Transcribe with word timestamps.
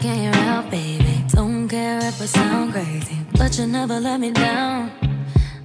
And 0.00 0.22
you're 0.24 0.44
out, 0.44 0.70
baby. 0.70 1.24
Don't 1.28 1.68
care 1.68 1.98
if 1.98 2.20
I 2.20 2.26
sound 2.26 2.72
crazy, 2.72 3.18
but 3.36 3.58
you 3.58 3.66
never 3.66 3.98
let 3.98 4.20
me 4.20 4.30
down. 4.30 4.90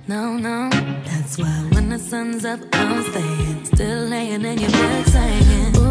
No, 0.07 0.37
no, 0.37 0.69
that's 1.05 1.37
why 1.37 1.69
when 1.73 1.89
the 1.89 1.99
sun's 1.99 2.45
up, 2.45 2.59
I'm 2.73 3.03
staying. 3.11 3.65
Still 3.65 4.07
laying 4.07 4.43
in 4.43 4.57
your 4.59 4.71
bed 4.71 5.07
singing. 5.07 5.90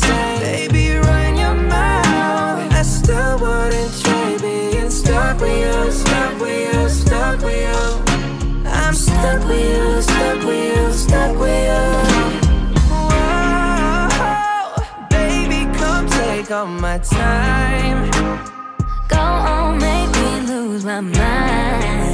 baby. 0.00 0.96
Run 0.96 1.36
your 1.36 1.54
mouth. 1.54 2.72
I 2.72 2.82
still 2.82 3.38
wouldn't 3.38 3.92
trade 4.02 4.40
being 4.40 4.90
stuck 4.90 5.40
with 5.40 5.58
you, 5.64 5.92
stuck 5.92 6.40
with 6.40 6.74
you, 6.74 6.88
stuck 6.88 7.40
with 7.42 7.60
you. 7.68 7.82
I'm 8.66 8.94
stuck 8.94 9.46
with 9.48 9.64
you, 9.76 10.02
stuck 10.02 10.44
with 10.44 10.76
you, 10.76 10.92
stuck 10.92 11.38
with 11.38 11.64
you. 11.70 11.84
Baby, 15.10 15.60
come 15.78 16.06
take 16.08 16.50
all 16.50 16.66
my 16.66 16.98
time. 16.98 18.10
Go 19.08 19.18
on, 19.18 19.78
make 19.78 20.10
me 20.16 20.40
lose 20.46 20.84
my 20.84 21.00
mind. 21.00 22.13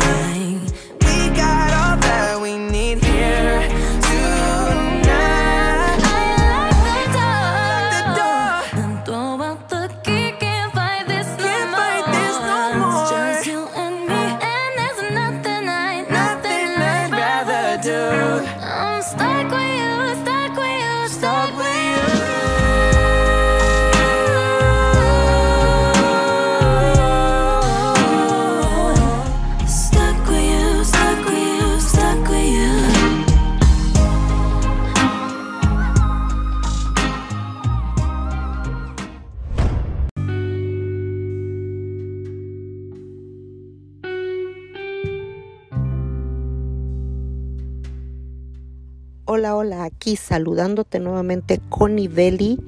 Hola, 49.40 49.56
hola, 49.56 49.84
aquí 49.84 50.16
saludándote 50.16 51.00
nuevamente 51.00 51.62
Connie 51.70 52.08
Belli 52.08 52.60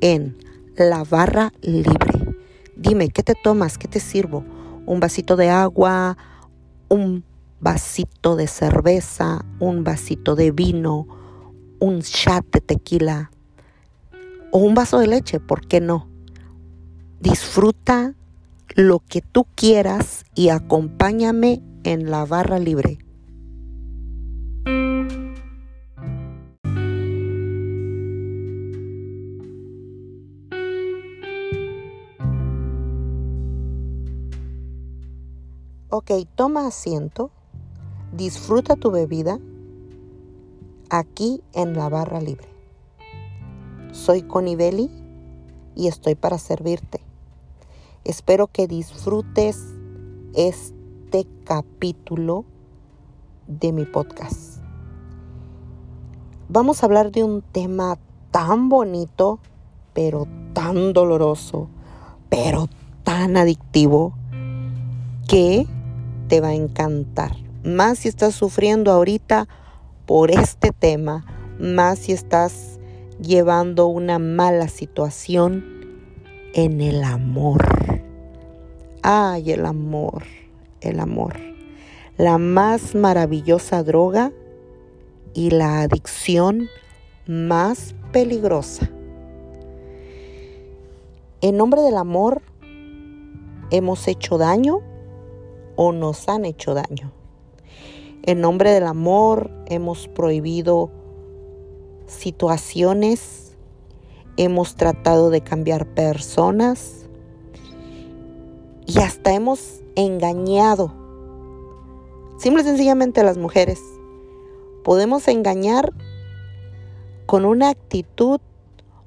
en 0.00 0.36
La 0.76 1.02
Barra 1.02 1.52
Libre. 1.62 2.36
Dime, 2.76 3.08
¿qué 3.08 3.24
te 3.24 3.34
tomas? 3.34 3.76
¿Qué 3.76 3.88
te 3.88 3.98
sirvo? 3.98 4.44
¿Un 4.86 5.00
vasito 5.00 5.34
de 5.34 5.50
agua? 5.50 6.16
¿Un 6.88 7.24
vasito 7.58 8.36
de 8.36 8.46
cerveza? 8.46 9.44
¿Un 9.58 9.82
vasito 9.82 10.36
de 10.36 10.52
vino? 10.52 11.08
¿Un 11.80 12.02
shot 12.02 12.46
de 12.52 12.60
tequila? 12.60 13.32
¿O 14.52 14.58
un 14.58 14.76
vaso 14.76 15.00
de 15.00 15.08
leche? 15.08 15.40
¿Por 15.40 15.66
qué 15.66 15.80
no? 15.80 16.06
Disfruta 17.18 18.14
lo 18.76 19.00
que 19.00 19.22
tú 19.22 19.44
quieras 19.56 20.24
y 20.36 20.50
acompáñame 20.50 21.64
en 21.82 22.12
La 22.12 22.24
Barra 22.26 22.60
Libre. 22.60 22.98
Ok, 35.94 36.10
toma 36.36 36.68
asiento, 36.68 37.30
disfruta 38.16 38.76
tu 38.76 38.90
bebida 38.90 39.38
aquí 40.88 41.42
en 41.52 41.74
la 41.74 41.90
barra 41.90 42.18
libre. 42.18 42.48
Soy 43.92 44.22
Connie 44.22 44.56
Belli 44.56 44.90
y 45.76 45.88
estoy 45.88 46.14
para 46.14 46.38
servirte. 46.38 47.02
Espero 48.04 48.46
que 48.46 48.66
disfrutes 48.66 49.62
este 50.32 51.26
capítulo 51.44 52.46
de 53.46 53.72
mi 53.72 53.84
podcast. 53.84 54.62
Vamos 56.48 56.82
a 56.82 56.86
hablar 56.86 57.12
de 57.12 57.22
un 57.22 57.42
tema 57.42 57.98
tan 58.30 58.70
bonito, 58.70 59.40
pero 59.92 60.26
tan 60.54 60.94
doloroso, 60.94 61.68
pero 62.30 62.70
tan 63.04 63.36
adictivo 63.36 64.14
que 65.28 65.66
te 66.32 66.40
va 66.40 66.48
a 66.48 66.54
encantar. 66.54 67.36
Más 67.62 67.98
si 67.98 68.08
estás 68.08 68.34
sufriendo 68.34 68.90
ahorita 68.90 69.48
por 70.06 70.30
este 70.30 70.70
tema, 70.70 71.26
más 71.60 71.98
si 71.98 72.12
estás 72.12 72.80
llevando 73.20 73.86
una 73.88 74.18
mala 74.18 74.68
situación 74.68 75.62
en 76.54 76.80
el 76.80 77.04
amor. 77.04 77.62
Ay, 79.02 79.50
el 79.50 79.66
amor, 79.66 80.22
el 80.80 81.00
amor. 81.00 81.36
La 82.16 82.38
más 82.38 82.94
maravillosa 82.94 83.82
droga 83.82 84.32
y 85.34 85.50
la 85.50 85.82
adicción 85.82 86.70
más 87.26 87.94
peligrosa. 88.10 88.88
En 91.42 91.58
nombre 91.58 91.82
del 91.82 91.98
amor, 91.98 92.40
hemos 93.70 94.08
hecho 94.08 94.38
daño 94.38 94.91
o 95.76 95.92
nos 95.92 96.28
han 96.28 96.44
hecho 96.44 96.74
daño. 96.74 97.12
En 98.22 98.40
nombre 98.40 98.72
del 98.72 98.86
amor 98.86 99.50
hemos 99.66 100.08
prohibido 100.08 100.90
situaciones 102.06 103.42
hemos 104.36 104.76
tratado 104.76 105.30
de 105.30 105.42
cambiar 105.42 105.86
personas 105.86 107.06
y 108.86 108.98
hasta 108.98 109.32
hemos 109.32 109.80
engañado. 109.94 110.92
Simple 112.38 112.62
y 112.62 112.66
sencillamente 112.66 113.22
las 113.22 113.38
mujeres. 113.38 113.80
Podemos 114.84 115.28
engañar 115.28 115.92
con 117.26 117.44
una 117.44 117.68
actitud 117.68 118.40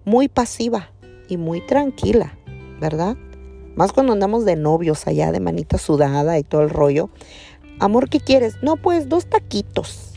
muy 0.06 0.27
pasiva 0.27 0.91
y 1.27 1.38
muy 1.38 1.65
tranquila, 1.65 2.38
¿verdad? 2.79 3.17
Más 3.75 3.92
cuando 3.92 4.13
andamos 4.13 4.45
de 4.45 4.56
novios 4.56 5.07
allá, 5.07 5.31
de 5.31 5.39
manita 5.39 5.77
sudada 5.77 6.39
y 6.39 6.44
todo 6.44 6.62
el 6.62 6.69
rollo. 6.69 7.10
Amor, 7.80 8.10
¿qué 8.10 8.19
quieres? 8.19 8.56
No, 8.62 8.77
pues 8.77 9.10
dos 9.10 9.25
taquitos. 9.25 10.13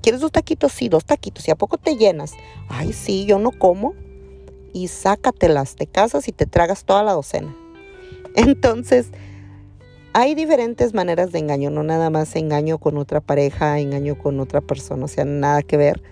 ¿Quieres 0.00 0.20
dos 0.20 0.32
taquitos? 0.32 0.72
Sí, 0.72 0.88
dos 0.88 1.04
taquitos. 1.04 1.48
¿Y 1.48 1.50
a 1.50 1.56
poco 1.56 1.78
te 1.78 1.96
llenas? 1.96 2.34
Ay, 2.68 2.92
sí, 2.92 3.24
yo 3.24 3.38
no 3.38 3.50
como. 3.50 3.94
Y 4.72 4.88
sácatelas, 4.88 5.76
te 5.76 5.86
casas 5.86 6.28
y 6.28 6.32
te 6.32 6.46
tragas 6.46 6.84
toda 6.84 7.02
la 7.02 7.12
docena. 7.12 7.56
Entonces, 8.36 9.08
hay 10.12 10.36
diferentes 10.36 10.94
maneras 10.94 11.32
de 11.32 11.40
engaño, 11.40 11.70
no 11.70 11.82
nada 11.82 12.10
más 12.10 12.36
engaño 12.36 12.78
con 12.78 12.96
otra 12.98 13.20
pareja, 13.20 13.80
engaño 13.80 14.16
con 14.16 14.38
otra 14.38 14.60
persona, 14.60 15.06
o 15.06 15.08
sea, 15.08 15.24
nada 15.24 15.62
que 15.62 15.76
ver. 15.76 16.02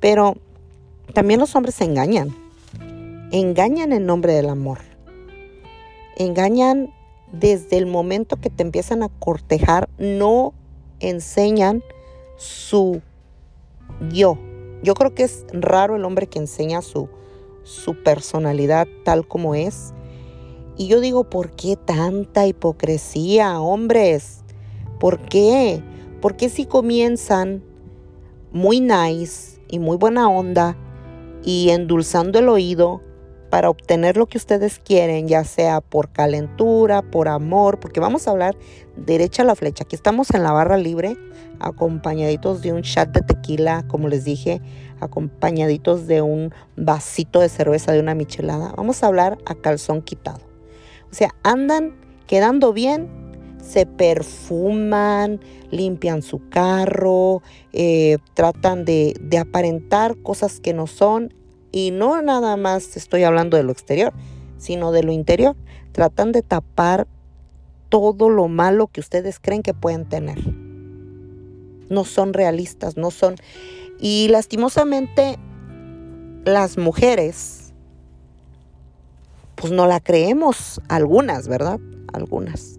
Pero 0.00 0.36
también 1.14 1.40
los 1.40 1.54
hombres 1.56 1.76
se 1.76 1.84
engañan. 1.84 2.36
Engañan 3.30 3.92
en 3.92 4.04
nombre 4.04 4.34
del 4.34 4.50
amor. 4.50 4.91
Engañan 6.16 6.92
desde 7.32 7.78
el 7.78 7.86
momento 7.86 8.36
que 8.36 8.50
te 8.50 8.62
empiezan 8.62 9.02
a 9.02 9.08
cortejar, 9.08 9.88
no 9.98 10.52
enseñan 11.00 11.82
su 12.36 13.00
yo. 14.10 14.38
Yo 14.82 14.94
creo 14.94 15.14
que 15.14 15.24
es 15.24 15.46
raro 15.52 15.96
el 15.96 16.04
hombre 16.04 16.26
que 16.26 16.38
enseña 16.38 16.82
su, 16.82 17.08
su 17.62 18.02
personalidad 18.02 18.86
tal 19.04 19.26
como 19.26 19.54
es. 19.54 19.94
Y 20.76 20.88
yo 20.88 21.00
digo, 21.00 21.24
¿por 21.24 21.50
qué 21.52 21.76
tanta 21.76 22.46
hipocresía, 22.46 23.60
hombres? 23.60 24.42
¿Por 24.98 25.20
qué? 25.20 25.82
¿Por 26.20 26.36
qué 26.36 26.48
si 26.48 26.66
comienzan 26.66 27.62
muy 28.52 28.80
nice 28.80 29.60
y 29.68 29.78
muy 29.78 29.96
buena 29.96 30.28
onda 30.28 30.76
y 31.44 31.70
endulzando 31.70 32.38
el 32.38 32.48
oído, 32.48 33.00
para 33.52 33.68
obtener 33.68 34.16
lo 34.16 34.24
que 34.24 34.38
ustedes 34.38 34.78
quieren, 34.78 35.28
ya 35.28 35.44
sea 35.44 35.82
por 35.82 36.08
calentura, 36.08 37.02
por 37.02 37.28
amor, 37.28 37.78
porque 37.80 38.00
vamos 38.00 38.26
a 38.26 38.30
hablar 38.30 38.56
derecha 38.96 39.42
a 39.42 39.44
la 39.44 39.54
flecha. 39.54 39.84
Aquí 39.84 39.94
estamos 39.94 40.30
en 40.30 40.42
la 40.42 40.52
barra 40.52 40.78
libre, 40.78 41.18
acompañaditos 41.60 42.62
de 42.62 42.72
un 42.72 42.80
chat 42.80 43.10
de 43.10 43.20
tequila, 43.20 43.84
como 43.88 44.08
les 44.08 44.24
dije, 44.24 44.62
acompañaditos 45.00 46.06
de 46.06 46.22
un 46.22 46.54
vasito 46.76 47.40
de 47.40 47.50
cerveza, 47.50 47.92
de 47.92 48.00
una 48.00 48.14
michelada. 48.14 48.72
Vamos 48.74 49.02
a 49.02 49.08
hablar 49.08 49.36
a 49.44 49.54
calzón 49.54 50.00
quitado. 50.00 50.40
O 51.10 51.14
sea, 51.14 51.34
andan 51.42 51.94
quedando 52.26 52.72
bien, 52.72 53.10
se 53.62 53.84
perfuman, 53.84 55.40
limpian 55.70 56.22
su 56.22 56.48
carro, 56.48 57.42
eh, 57.74 58.16
tratan 58.32 58.86
de, 58.86 59.14
de 59.20 59.36
aparentar 59.36 60.16
cosas 60.22 60.58
que 60.58 60.72
no 60.72 60.86
son 60.86 61.34
y 61.72 61.90
no 61.90 62.20
nada 62.20 62.56
más 62.56 62.96
estoy 62.96 63.24
hablando 63.24 63.56
de 63.56 63.62
lo 63.62 63.72
exterior, 63.72 64.12
sino 64.58 64.92
de 64.92 65.02
lo 65.02 65.10
interior. 65.10 65.56
Tratan 65.92 66.30
de 66.30 66.42
tapar 66.42 67.08
todo 67.88 68.28
lo 68.28 68.48
malo 68.48 68.86
que 68.86 69.00
ustedes 69.00 69.40
creen 69.40 69.62
que 69.62 69.74
pueden 69.74 70.06
tener. 70.06 70.38
No 71.88 72.04
son 72.04 72.34
realistas, 72.34 72.96
no 72.96 73.10
son... 73.10 73.36
Y 73.98 74.28
lastimosamente 74.28 75.38
las 76.44 76.76
mujeres, 76.76 77.72
pues 79.54 79.72
no 79.72 79.86
la 79.86 80.00
creemos, 80.00 80.80
algunas, 80.88 81.48
¿verdad? 81.48 81.78
Algunas. 82.12 82.78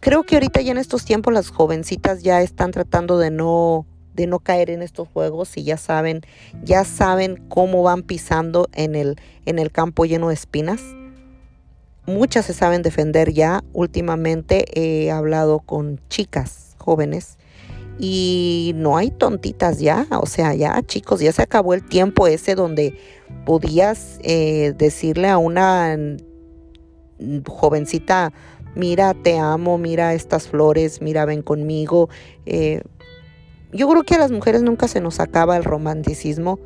Creo 0.00 0.24
que 0.24 0.34
ahorita 0.34 0.60
ya 0.60 0.72
en 0.72 0.78
estos 0.78 1.04
tiempos 1.04 1.32
las 1.32 1.48
jovencitas 1.48 2.22
ya 2.22 2.42
están 2.42 2.72
tratando 2.72 3.18
de 3.18 3.30
no 3.30 3.86
de 4.14 4.26
no 4.26 4.38
caer 4.38 4.70
en 4.70 4.82
estos 4.82 5.08
juegos 5.08 5.56
y 5.56 5.64
ya 5.64 5.76
saben, 5.76 6.22
ya 6.62 6.84
saben 6.84 7.42
cómo 7.48 7.82
van 7.82 8.02
pisando 8.02 8.68
en 8.72 8.94
el, 8.94 9.16
en 9.46 9.58
el 9.58 9.70
campo 9.70 10.04
lleno 10.04 10.28
de 10.28 10.34
espinas. 10.34 10.82
Muchas 12.06 12.46
se 12.46 12.54
saben 12.54 12.82
defender 12.82 13.32
ya. 13.32 13.62
Últimamente 13.72 14.64
he 14.74 15.10
hablado 15.10 15.60
con 15.60 16.00
chicas 16.08 16.74
jóvenes 16.78 17.38
y 17.98 18.72
no 18.74 18.96
hay 18.96 19.10
tontitas 19.10 19.78
ya. 19.78 20.06
O 20.20 20.26
sea, 20.26 20.54
ya 20.54 20.82
chicos, 20.82 21.20
ya 21.20 21.32
se 21.32 21.42
acabó 21.42 21.74
el 21.74 21.86
tiempo 21.86 22.26
ese 22.26 22.54
donde 22.54 22.98
podías 23.44 24.18
eh, 24.22 24.74
decirle 24.76 25.28
a 25.28 25.38
una 25.38 25.96
jovencita, 27.46 28.32
mira, 28.74 29.14
te 29.14 29.38
amo, 29.38 29.78
mira 29.78 30.14
estas 30.14 30.48
flores, 30.48 31.00
mira, 31.00 31.24
ven 31.24 31.42
conmigo. 31.42 32.08
Eh, 32.46 32.82
yo 33.72 33.88
creo 33.88 34.02
que 34.02 34.14
a 34.14 34.18
las 34.18 34.30
mujeres 34.30 34.62
nunca 34.62 34.88
se 34.88 35.00
nos 35.00 35.20
acaba 35.20 35.56
el 35.56 35.64
romanticismo. 35.64 36.58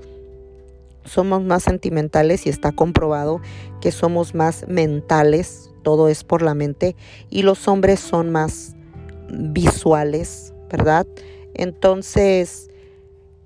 Somos 1.05 1.43
más 1.43 1.62
sentimentales 1.62 2.47
y 2.47 2.50
está 2.50 2.73
comprobado 2.73 3.41
que 3.81 3.93
somos 3.93 4.35
más 4.35 4.67
mentales, 4.67 5.70
todo 5.82 6.08
es 6.08 6.25
por 6.25 6.43
la 6.43 6.55
mente, 6.55 6.97
y 7.31 7.43
los 7.43 7.69
hombres 7.69 8.00
son 8.00 8.31
más 8.31 8.75
visuales, 9.31 10.53
¿verdad? 10.69 11.06
Entonces, 11.55 12.70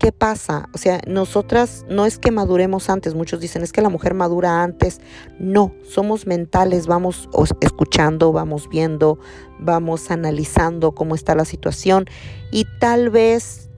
¿qué 0.01 0.13
pasa? 0.13 0.69
O 0.73 0.79
sea, 0.79 1.03
nosotras 1.07 1.85
no 1.89 2.07
es 2.07 2.19
que 2.19 2.31
maduremos 2.31 2.89
antes, 2.89 3.15
muchos 3.15 3.39
dicen 3.39 3.63
es 3.63 3.71
que 3.71 3.83
la 3.83 3.91
mujer 3.91 4.15
madura 4.15 4.63
antes. 4.63 5.01
No, 5.39 5.75
somos 5.87 6.27
mentales, 6.27 6.87
vamos 6.87 7.29
escuchando, 7.61 8.33
vamos 8.33 8.69
viendo, 8.71 9.19
vamos 9.59 10.11
analizando 10.11 10.93
cómo 10.93 11.15
está 11.15 11.35
la 11.35 11.45
situación 11.45 12.07
y 12.51 12.67
tal 12.81 13.11
vez 13.11 13.69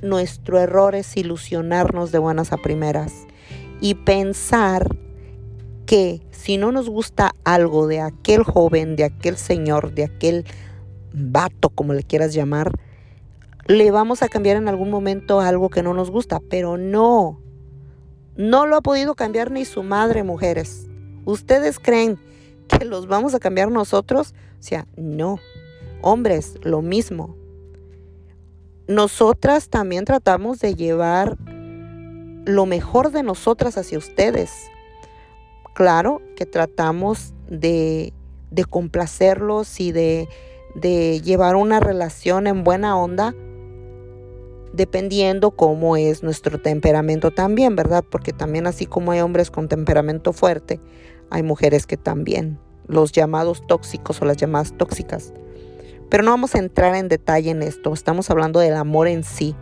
nuestro 0.00 0.58
error 0.58 0.94
es 0.94 1.16
ilusionarnos 1.16 2.12
de 2.12 2.18
buenas 2.18 2.52
a 2.52 2.56
primeras 2.56 3.12
y 3.80 3.94
pensar 3.94 4.96
que 5.84 6.22
si 6.30 6.56
no 6.56 6.72
nos 6.72 6.88
gusta 6.88 7.34
algo 7.44 7.86
de 7.86 8.00
aquel 8.00 8.42
joven, 8.42 8.96
de 8.96 9.04
aquel 9.04 9.36
señor, 9.36 9.92
de 9.92 10.04
aquel 10.04 10.46
vato, 11.12 11.68
como 11.68 11.92
le 11.92 12.04
quieras 12.04 12.32
llamar, 12.32 12.72
le 13.68 13.90
vamos 13.90 14.22
a 14.22 14.28
cambiar 14.28 14.56
en 14.56 14.66
algún 14.66 14.90
momento 14.90 15.40
algo 15.40 15.68
que 15.68 15.82
no 15.82 15.92
nos 15.92 16.10
gusta, 16.10 16.40
pero 16.40 16.78
no. 16.78 17.38
No 18.34 18.66
lo 18.66 18.76
ha 18.76 18.80
podido 18.80 19.14
cambiar 19.14 19.50
ni 19.50 19.66
su 19.66 19.82
madre, 19.82 20.22
mujeres. 20.22 20.88
¿Ustedes 21.26 21.78
creen 21.78 22.18
que 22.66 22.86
los 22.86 23.06
vamos 23.06 23.34
a 23.34 23.40
cambiar 23.40 23.70
nosotros? 23.70 24.32
O 24.58 24.62
sea, 24.62 24.86
no. 24.96 25.38
Hombres, 26.00 26.54
lo 26.62 26.80
mismo. 26.80 27.36
Nosotras 28.86 29.68
también 29.68 30.06
tratamos 30.06 30.60
de 30.60 30.74
llevar 30.74 31.36
lo 32.46 32.64
mejor 32.64 33.10
de 33.12 33.22
nosotras 33.22 33.76
hacia 33.76 33.98
ustedes. 33.98 34.50
Claro 35.74 36.22
que 36.36 36.46
tratamos 36.46 37.34
de, 37.50 38.14
complacerlos 38.70 39.78
y 39.78 39.92
de 39.92 40.26
llevar 41.22 41.54
una 41.56 41.80
relación 41.80 42.46
en 42.46 42.64
buena 42.64 42.96
onda 42.96 43.34
dependiendo 44.72 45.52
cómo 45.52 45.96
es 45.96 46.22
nuestro 46.22 46.60
temperamento 46.60 47.30
también, 47.30 47.76
¿verdad? 47.76 48.04
Porque 48.08 48.32
también 48.32 48.66
así 48.66 48.86
como 48.86 49.12
hay 49.12 49.20
hombres 49.20 49.50
con 49.50 49.68
temperamento 49.68 50.32
fuerte, 50.32 50.80
hay 51.30 51.42
mujeres 51.42 51.86
que 51.86 51.96
también, 51.96 52.58
los 52.86 53.12
llamados 53.12 53.66
tóxicos 53.66 54.20
o 54.22 54.24
las 54.24 54.36
llamadas 54.36 54.74
tóxicas. 54.76 55.32
Pero 56.08 56.22
no 56.22 56.30
vamos 56.30 56.54
a 56.54 56.58
entrar 56.58 56.94
en 56.94 57.08
detalle 57.08 57.50
en 57.50 57.62
esto, 57.62 57.92
estamos 57.92 58.30
hablando 58.30 58.60
del 58.60 58.74
amor 58.74 59.08
en 59.08 59.24
sí 59.24 59.54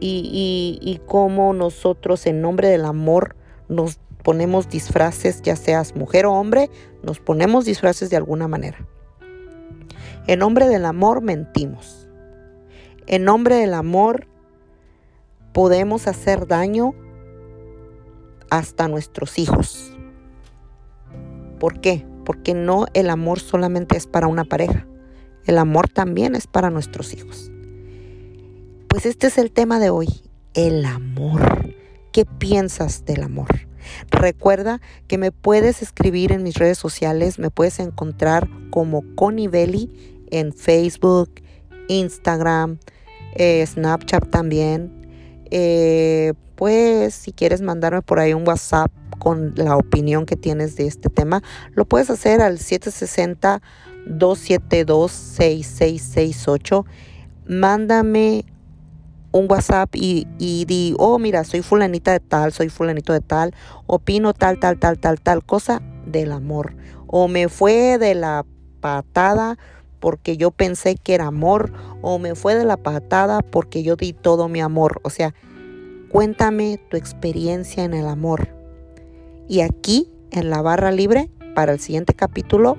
y, 0.00 1.00
cómo 1.06 1.52
nosotros 1.52 2.26
en 2.26 2.40
nombre 2.40 2.68
del 2.68 2.84
amor 2.84 3.34
nos 3.68 3.98
ponemos 4.22 4.68
disfraces, 4.68 5.42
ya 5.42 5.56
seas 5.56 5.96
mujer 5.96 6.26
o 6.26 6.32
hombre, 6.32 6.70
nos 7.02 7.18
ponemos 7.18 7.64
disfraces 7.64 8.10
de 8.10 8.16
alguna 8.16 8.46
manera. 8.46 8.86
En 10.26 10.40
nombre 10.40 10.68
del 10.68 10.84
amor 10.84 11.22
mentimos 11.22 11.97
en 13.08 13.24
nombre 13.24 13.56
del 13.56 13.74
amor 13.74 14.28
podemos 15.52 16.06
hacer 16.06 16.46
daño 16.46 16.94
hasta 18.50 18.86
nuestros 18.86 19.38
hijos. 19.38 19.92
¿Por 21.58 21.80
qué? 21.80 22.06
Porque 22.24 22.54
no 22.54 22.86
el 22.92 23.10
amor 23.10 23.40
solamente 23.40 23.96
es 23.96 24.06
para 24.06 24.28
una 24.28 24.44
pareja, 24.44 24.86
el 25.46 25.58
amor 25.58 25.88
también 25.88 26.34
es 26.34 26.46
para 26.46 26.70
nuestros 26.70 27.14
hijos. 27.14 27.50
Pues 28.88 29.06
este 29.06 29.28
es 29.28 29.38
el 29.38 29.50
tema 29.50 29.80
de 29.80 29.90
hoy, 29.90 30.08
el 30.54 30.84
amor. 30.84 31.74
¿Qué 32.12 32.26
piensas 32.26 33.04
del 33.06 33.22
amor? 33.22 33.48
Recuerda 34.10 34.80
que 35.06 35.16
me 35.16 35.32
puedes 35.32 35.80
escribir 35.82 36.32
en 36.32 36.42
mis 36.42 36.56
redes 36.56 36.76
sociales, 36.76 37.38
me 37.38 37.50
puedes 37.50 37.78
encontrar 37.78 38.48
como 38.70 39.02
Connie 39.14 39.48
Belly 39.48 40.26
en 40.30 40.52
Facebook, 40.52 41.30
Instagram, 41.88 42.78
eh, 43.34 43.64
Snapchat 43.66 44.28
también. 44.30 44.92
Eh, 45.50 46.34
pues 46.56 47.14
si 47.14 47.32
quieres 47.32 47.62
mandarme 47.62 48.02
por 48.02 48.18
ahí 48.18 48.34
un 48.34 48.46
WhatsApp 48.46 48.90
con 49.18 49.54
la 49.56 49.76
opinión 49.76 50.26
que 50.26 50.36
tienes 50.36 50.76
de 50.76 50.86
este 50.86 51.08
tema, 51.08 51.42
lo 51.72 51.84
puedes 51.84 52.10
hacer 52.10 52.40
al 52.40 52.58
760 52.58 53.62
272 54.06 55.12
6668. 55.12 56.84
Mándame 57.46 58.44
un 59.32 59.46
WhatsApp 59.50 59.94
y, 59.94 60.26
y 60.38 60.64
di, 60.64 60.94
oh, 60.98 61.18
mira, 61.18 61.44
soy 61.44 61.62
fulanita 61.62 62.12
de 62.12 62.20
tal, 62.20 62.52
soy 62.52 62.68
fulanito 62.68 63.12
de 63.12 63.20
tal, 63.20 63.54
opino 63.86 64.34
tal, 64.34 64.58
tal, 64.58 64.78
tal, 64.78 64.98
tal, 64.98 65.20
tal 65.20 65.44
cosa 65.44 65.82
del 66.06 66.32
amor. 66.32 66.74
O 67.06 67.28
me 67.28 67.48
fue 67.48 67.98
de 67.98 68.14
la 68.14 68.44
patada 68.80 69.58
porque 70.00 70.36
yo 70.36 70.50
pensé 70.50 70.96
que 70.96 71.14
era 71.14 71.26
amor, 71.26 71.72
o 72.02 72.18
me 72.18 72.34
fue 72.34 72.54
de 72.54 72.64
la 72.64 72.76
patada 72.76 73.42
porque 73.42 73.82
yo 73.82 73.96
di 73.96 74.12
todo 74.12 74.48
mi 74.48 74.60
amor. 74.60 75.00
O 75.02 75.10
sea, 75.10 75.34
cuéntame 76.10 76.80
tu 76.90 76.96
experiencia 76.96 77.84
en 77.84 77.94
el 77.94 78.06
amor. 78.06 78.48
Y 79.48 79.60
aquí, 79.60 80.10
en 80.30 80.50
la 80.50 80.62
barra 80.62 80.92
libre, 80.92 81.30
para 81.54 81.72
el 81.72 81.80
siguiente 81.80 82.14
capítulo, 82.14 82.76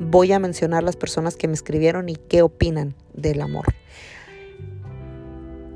voy 0.00 0.32
a 0.32 0.38
mencionar 0.38 0.82
las 0.82 0.96
personas 0.96 1.36
que 1.36 1.48
me 1.48 1.54
escribieron 1.54 2.08
y 2.08 2.16
qué 2.16 2.42
opinan 2.42 2.94
del 3.12 3.40
amor. 3.42 3.66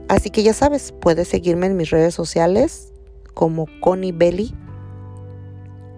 Así 0.09 0.31
que 0.31 0.43
ya 0.43 0.53
sabes, 0.53 0.95
puedes 1.01 1.29
seguirme 1.29 1.67
en 1.67 1.77
mis 1.77 1.91
redes 1.91 2.15
sociales 2.15 2.93
como 3.35 3.67
Connie 3.81 4.13
Belly 4.13 4.55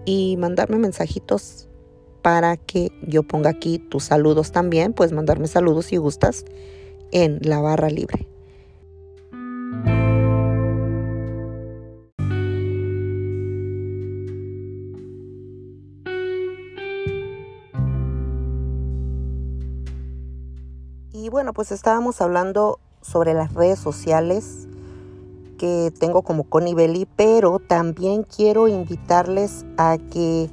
y 0.05 0.35
mandarme 0.37 0.77
mensajitos 0.77 1.68
para 2.21 2.57
que 2.57 2.91
yo 3.01 3.23
ponga 3.23 3.49
aquí 3.49 3.79
tus 3.79 4.05
saludos 4.05 4.51
también. 4.51 4.93
Puedes 4.93 5.13
mandarme 5.13 5.47
saludos 5.47 5.85
si 5.85 5.97
gustas 5.97 6.45
en 7.11 7.39
la 7.41 7.59
barra 7.59 7.89
libre. 7.89 8.27
Y 21.11 21.29
bueno, 21.29 21.53
pues 21.53 21.71
estábamos 21.71 22.21
hablando 22.21 22.79
sobre 23.01 23.33
las 23.33 23.53
redes 23.53 23.79
sociales 23.79 24.67
que 25.59 25.91
tengo 25.99 26.21
como 26.23 26.45
Connie 26.45 26.73
Belly, 26.73 27.05
pero 27.15 27.59
también 27.59 28.23
quiero 28.23 28.67
invitarles 28.67 29.65
a 29.77 29.97
que, 29.97 30.49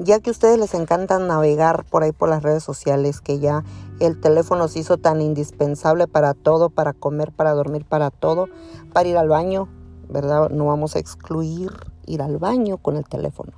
ya 0.00 0.18
que 0.20 0.30
a 0.30 0.32
ustedes 0.32 0.58
les 0.58 0.72
encanta 0.72 1.18
navegar 1.18 1.84
por 1.84 2.02
ahí 2.02 2.12
por 2.12 2.30
las 2.30 2.42
redes 2.42 2.64
sociales, 2.64 3.20
que 3.20 3.38
ya 3.38 3.64
el 4.00 4.18
teléfono 4.18 4.66
se 4.66 4.78
hizo 4.80 4.96
tan 4.96 5.20
indispensable 5.20 6.08
para 6.08 6.32
todo, 6.32 6.70
para 6.70 6.94
comer, 6.94 7.32
para 7.32 7.52
dormir, 7.52 7.84
para 7.84 8.10
todo, 8.10 8.48
para 8.94 9.08
ir 9.08 9.18
al 9.18 9.28
baño, 9.28 9.68
¿verdad? 10.08 10.48
No 10.48 10.64
vamos 10.66 10.96
a 10.96 10.98
excluir 10.98 11.70
ir 12.06 12.22
al 12.22 12.38
baño 12.38 12.78
con 12.78 12.96
el 12.96 13.04
teléfono. 13.04 13.52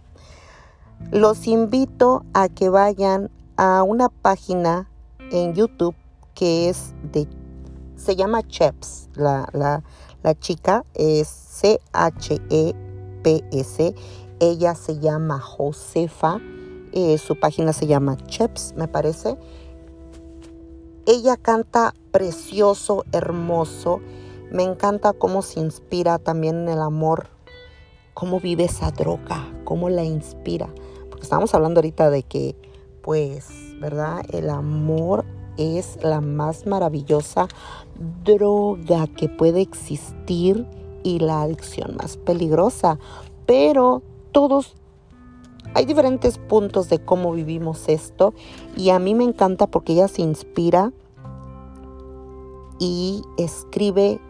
Los 1.12 1.46
invito 1.46 2.24
a 2.34 2.48
que 2.48 2.68
vayan 2.68 3.30
a 3.56 3.84
una 3.84 4.08
página 4.08 4.88
en 5.30 5.54
YouTube 5.54 5.94
que 6.34 6.68
es 6.68 6.92
de 7.12 7.28
se 7.96 8.16
llama 8.16 8.42
Cheps. 8.42 9.10
La, 9.14 9.48
la, 9.52 9.84
la 10.22 10.34
chica 10.34 10.84
es 10.94 11.28
C-H-E-P-S. 11.28 11.84
Ella 14.42 14.74
se 14.74 14.98
llama 14.98 15.38
Josefa. 15.38 16.40
Eh, 16.90 17.16
su 17.18 17.38
página 17.38 17.72
se 17.72 17.86
llama 17.86 18.16
Cheps, 18.16 18.74
me 18.76 18.88
parece. 18.88 19.38
Ella 21.06 21.36
canta 21.36 21.94
precioso, 22.10 23.04
hermoso. 23.12 24.00
Me 24.50 24.64
encanta 24.64 25.12
cómo 25.12 25.42
se 25.42 25.60
inspira 25.60 26.18
también 26.18 26.62
en 26.62 26.70
el 26.70 26.80
amor. 26.80 27.28
Cómo 28.14 28.40
vive 28.40 28.64
esa 28.64 28.90
droga, 28.90 29.48
cómo 29.62 29.88
la 29.90 30.02
inspira. 30.02 30.74
Porque 31.08 31.22
estamos 31.22 31.54
hablando 31.54 31.78
ahorita 31.78 32.10
de 32.10 32.24
que, 32.24 32.56
pues, 33.00 33.46
¿verdad? 33.80 34.22
El 34.32 34.50
amor 34.50 35.24
es 35.56 36.02
la 36.02 36.20
más 36.20 36.66
maravillosa 36.66 37.46
droga 38.24 39.06
que 39.06 39.28
puede 39.28 39.60
existir 39.60 40.66
y 41.04 41.20
la 41.20 41.42
adicción 41.42 41.94
más 41.94 42.16
peligrosa. 42.16 42.98
Pero 43.46 44.02
todos, 44.32 44.74
hay 45.74 45.86
diferentes 45.86 46.38
puntos 46.38 46.88
de 46.88 46.98
cómo 47.04 47.32
vivimos 47.32 47.88
esto 47.88 48.34
y 48.76 48.90
a 48.90 48.98
mí 48.98 49.14
me 49.14 49.24
encanta 49.24 49.66
porque 49.66 49.92
ella 49.92 50.08
se 50.08 50.22
inspira 50.22 50.92
y 52.78 53.22
escribe 53.38 54.20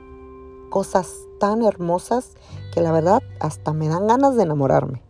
cosas 0.71 1.11
tan 1.41 1.63
hermosas 1.63 2.35
que 2.73 2.81
la 2.81 2.93
verdad 2.93 3.23
hasta 3.41 3.73
me 3.73 3.89
dan 3.89 4.07
ganas 4.07 4.37
de 4.37 4.43
enamorarme. 4.43 5.03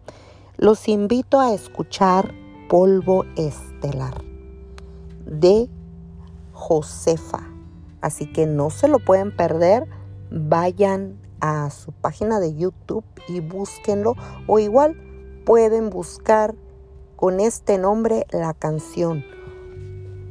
Los 0.56 0.88
invito 0.88 1.40
a 1.40 1.52
escuchar 1.52 2.34
Polvo 2.68 3.24
Estelar 3.36 4.22
de 5.26 5.68
Josefa. 6.52 7.40
Así 8.00 8.32
que 8.32 8.46
no 8.46 8.70
se 8.70 8.88
lo 8.88 8.98
pueden 8.98 9.34
perder. 9.36 9.86
Vayan 10.30 11.21
a 11.42 11.68
su 11.70 11.92
página 11.92 12.40
de 12.40 12.54
YouTube 12.54 13.04
y 13.28 13.40
búsquenlo. 13.40 14.14
O 14.46 14.58
igual 14.58 14.96
pueden 15.44 15.90
buscar 15.90 16.54
con 17.16 17.40
este 17.40 17.76
nombre 17.76 18.26
la 18.30 18.54
canción 18.54 19.24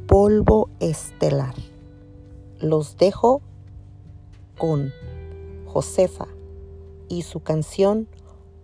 Polvo 0.08 0.70
Estelar. 0.80 1.54
Los 2.58 2.96
dejo 2.96 3.42
con 4.58 4.90
Josefa 5.66 6.26
y 7.08 7.22
su 7.22 7.40
canción 7.40 8.08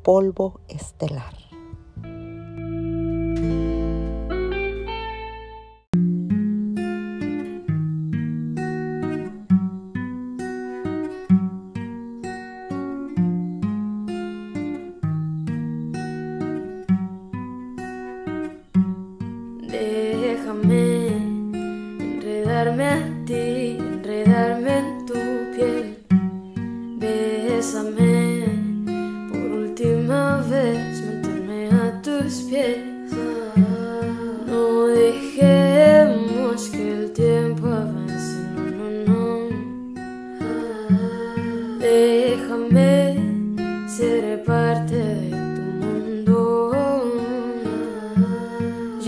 Polvo 0.02 0.60
Estelar. 0.68 1.47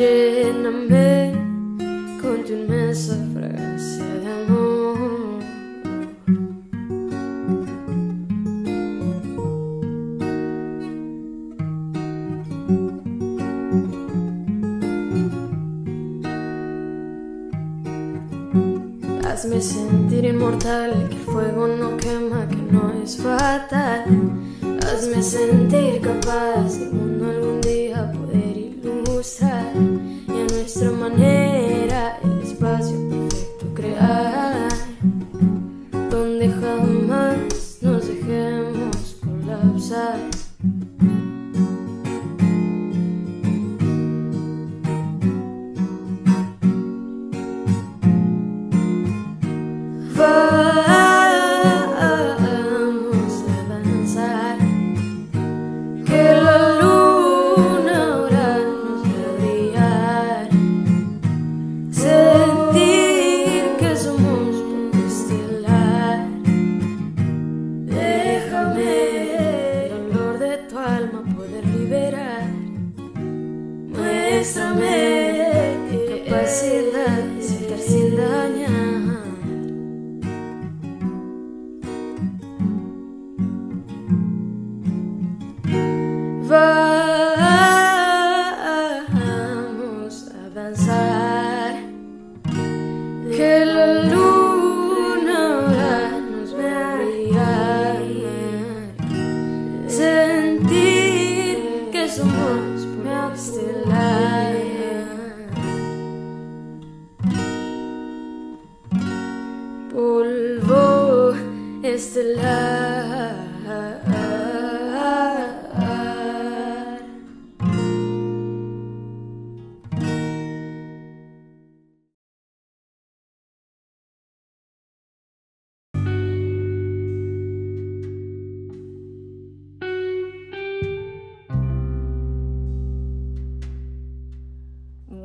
in 0.00 0.64
a 0.64 0.70
minute. 0.70 1.09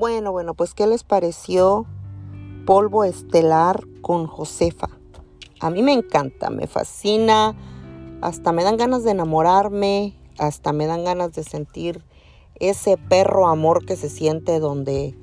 Bueno, 0.07 0.31
bueno, 0.31 0.53
pues 0.53 0.75
¿qué 0.75 0.85
les 0.85 1.03
pareció 1.03 1.87
Polvo 2.67 3.05
Estelar 3.05 3.87
con 4.03 4.27
Josefa? 4.27 4.89
A 5.59 5.71
mí 5.71 5.81
me 5.81 5.93
encanta, 5.93 6.51
me 6.51 6.67
fascina, 6.67 7.55
hasta 8.21 8.51
me 8.51 8.63
dan 8.63 8.77
ganas 8.77 9.03
de 9.03 9.09
enamorarme, 9.09 10.15
hasta 10.37 10.73
me 10.73 10.85
dan 10.85 11.05
ganas 11.05 11.33
de 11.33 11.43
sentir 11.43 12.03
ese 12.59 12.97
perro 12.97 13.47
amor 13.47 13.83
que 13.87 13.95
se 13.95 14.09
siente 14.09 14.59
donde 14.59 15.17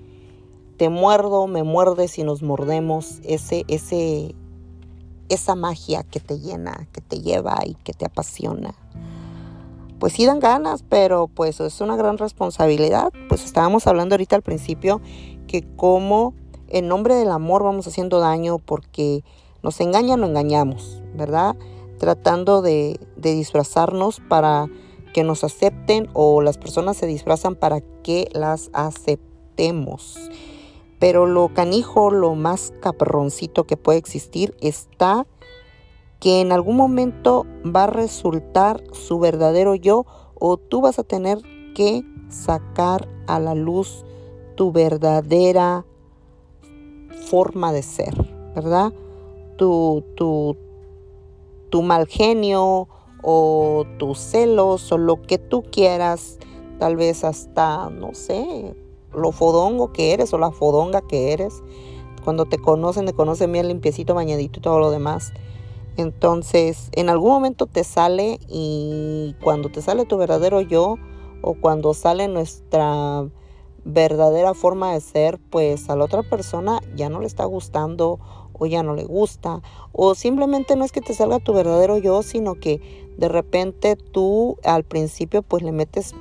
te 0.78 0.88
muerdo, 0.88 1.46
me 1.46 1.62
muerdes 1.62 2.18
y 2.18 2.24
nos 2.24 2.42
mordemos, 2.42 3.20
ese, 3.22 3.64
ese, 3.68 4.34
esa 5.28 5.54
magia 5.54 6.02
que 6.02 6.18
te 6.18 6.40
llena, 6.40 6.88
que 6.90 7.00
te 7.00 7.20
lleva 7.20 7.60
y 7.64 7.74
que 7.74 7.92
te 7.92 8.04
apasiona. 8.04 8.74
Pues 10.02 10.14
sí 10.14 10.26
dan 10.26 10.40
ganas, 10.40 10.82
pero 10.82 11.28
pues 11.28 11.60
es 11.60 11.80
una 11.80 11.94
gran 11.94 12.18
responsabilidad. 12.18 13.12
Pues 13.28 13.44
estábamos 13.44 13.86
hablando 13.86 14.14
ahorita 14.16 14.34
al 14.34 14.42
principio 14.42 15.00
que 15.46 15.62
como 15.76 16.34
en 16.66 16.88
nombre 16.88 17.14
del 17.14 17.30
amor 17.30 17.62
vamos 17.62 17.86
haciendo 17.86 18.18
daño 18.18 18.58
porque 18.58 19.22
nos 19.62 19.80
engañan 19.80 20.24
o 20.24 20.26
engañamos, 20.26 21.00
¿verdad? 21.14 21.54
Tratando 22.00 22.62
de, 22.62 22.98
de 23.14 23.34
disfrazarnos 23.36 24.20
para 24.28 24.66
que 25.14 25.22
nos 25.22 25.44
acepten 25.44 26.08
o 26.14 26.42
las 26.42 26.58
personas 26.58 26.96
se 26.96 27.06
disfrazan 27.06 27.54
para 27.54 27.80
que 28.02 28.28
las 28.32 28.70
aceptemos. 28.72 30.18
Pero 30.98 31.26
lo 31.26 31.54
canijo, 31.54 32.10
lo 32.10 32.34
más 32.34 32.72
caproncito 32.80 33.68
que 33.68 33.76
puede 33.76 34.00
existir 34.00 34.56
está 34.60 35.28
que 36.22 36.40
en 36.40 36.52
algún 36.52 36.76
momento 36.76 37.46
va 37.64 37.82
a 37.82 37.88
resultar 37.88 38.80
su 38.92 39.18
verdadero 39.18 39.74
yo 39.74 40.06
o 40.38 40.56
tú 40.56 40.80
vas 40.80 41.00
a 41.00 41.02
tener 41.02 41.38
que 41.74 42.04
sacar 42.28 43.08
a 43.26 43.40
la 43.40 43.56
luz 43.56 44.04
tu 44.54 44.70
verdadera 44.70 45.84
forma 47.28 47.72
de 47.72 47.82
ser, 47.82 48.14
¿verdad? 48.54 48.92
Tu, 49.56 50.04
tu, 50.14 50.56
tu 51.70 51.82
mal 51.82 52.06
genio 52.06 52.86
o 53.24 53.84
tus 53.98 54.20
celos 54.20 54.92
o 54.92 54.98
lo 54.98 55.22
que 55.22 55.38
tú 55.38 55.64
quieras, 55.72 56.38
tal 56.78 56.94
vez 56.94 57.24
hasta, 57.24 57.90
no 57.90 58.14
sé, 58.14 58.76
lo 59.12 59.32
fodongo 59.32 59.92
que 59.92 60.12
eres 60.12 60.32
o 60.32 60.38
la 60.38 60.52
fodonga 60.52 61.00
que 61.00 61.32
eres. 61.32 61.64
Cuando 62.22 62.44
te 62.44 62.58
conocen, 62.58 63.06
te 63.06 63.12
conocen 63.12 63.50
bien 63.50 63.66
limpiecito, 63.66 64.14
bañadito 64.14 64.60
y 64.60 64.62
todo 64.62 64.78
lo 64.78 64.92
demás. 64.92 65.32
Entonces, 65.96 66.88
en 66.92 67.08
algún 67.10 67.30
momento 67.30 67.66
te 67.66 67.84
sale 67.84 68.38
y 68.48 69.34
cuando 69.42 69.68
te 69.68 69.82
sale 69.82 70.06
tu 70.06 70.16
verdadero 70.16 70.60
yo 70.60 70.96
o 71.42 71.54
cuando 71.54 71.92
sale 71.92 72.28
nuestra 72.28 73.26
verdadera 73.84 74.54
forma 74.54 74.92
de 74.92 75.00
ser, 75.00 75.38
pues 75.50 75.90
a 75.90 75.96
la 75.96 76.04
otra 76.04 76.22
persona 76.22 76.80
ya 76.96 77.08
no 77.08 77.20
le 77.20 77.26
está 77.26 77.44
gustando 77.44 78.20
o 78.52 78.66
ya 78.66 78.82
no 78.82 78.94
le 78.94 79.04
gusta 79.04 79.60
o 79.92 80.14
simplemente 80.14 80.76
no 80.76 80.84
es 80.84 80.92
que 80.92 81.00
te 81.00 81.14
salga 81.14 81.40
tu 81.40 81.52
verdadero 81.52 81.98
yo, 81.98 82.22
sino 82.22 82.54
que 82.54 82.80
de 83.18 83.28
repente 83.28 83.96
tú 83.96 84.56
al 84.64 84.84
principio 84.84 85.42
pues 85.42 85.62
le 85.62 85.72
metes 85.72 86.14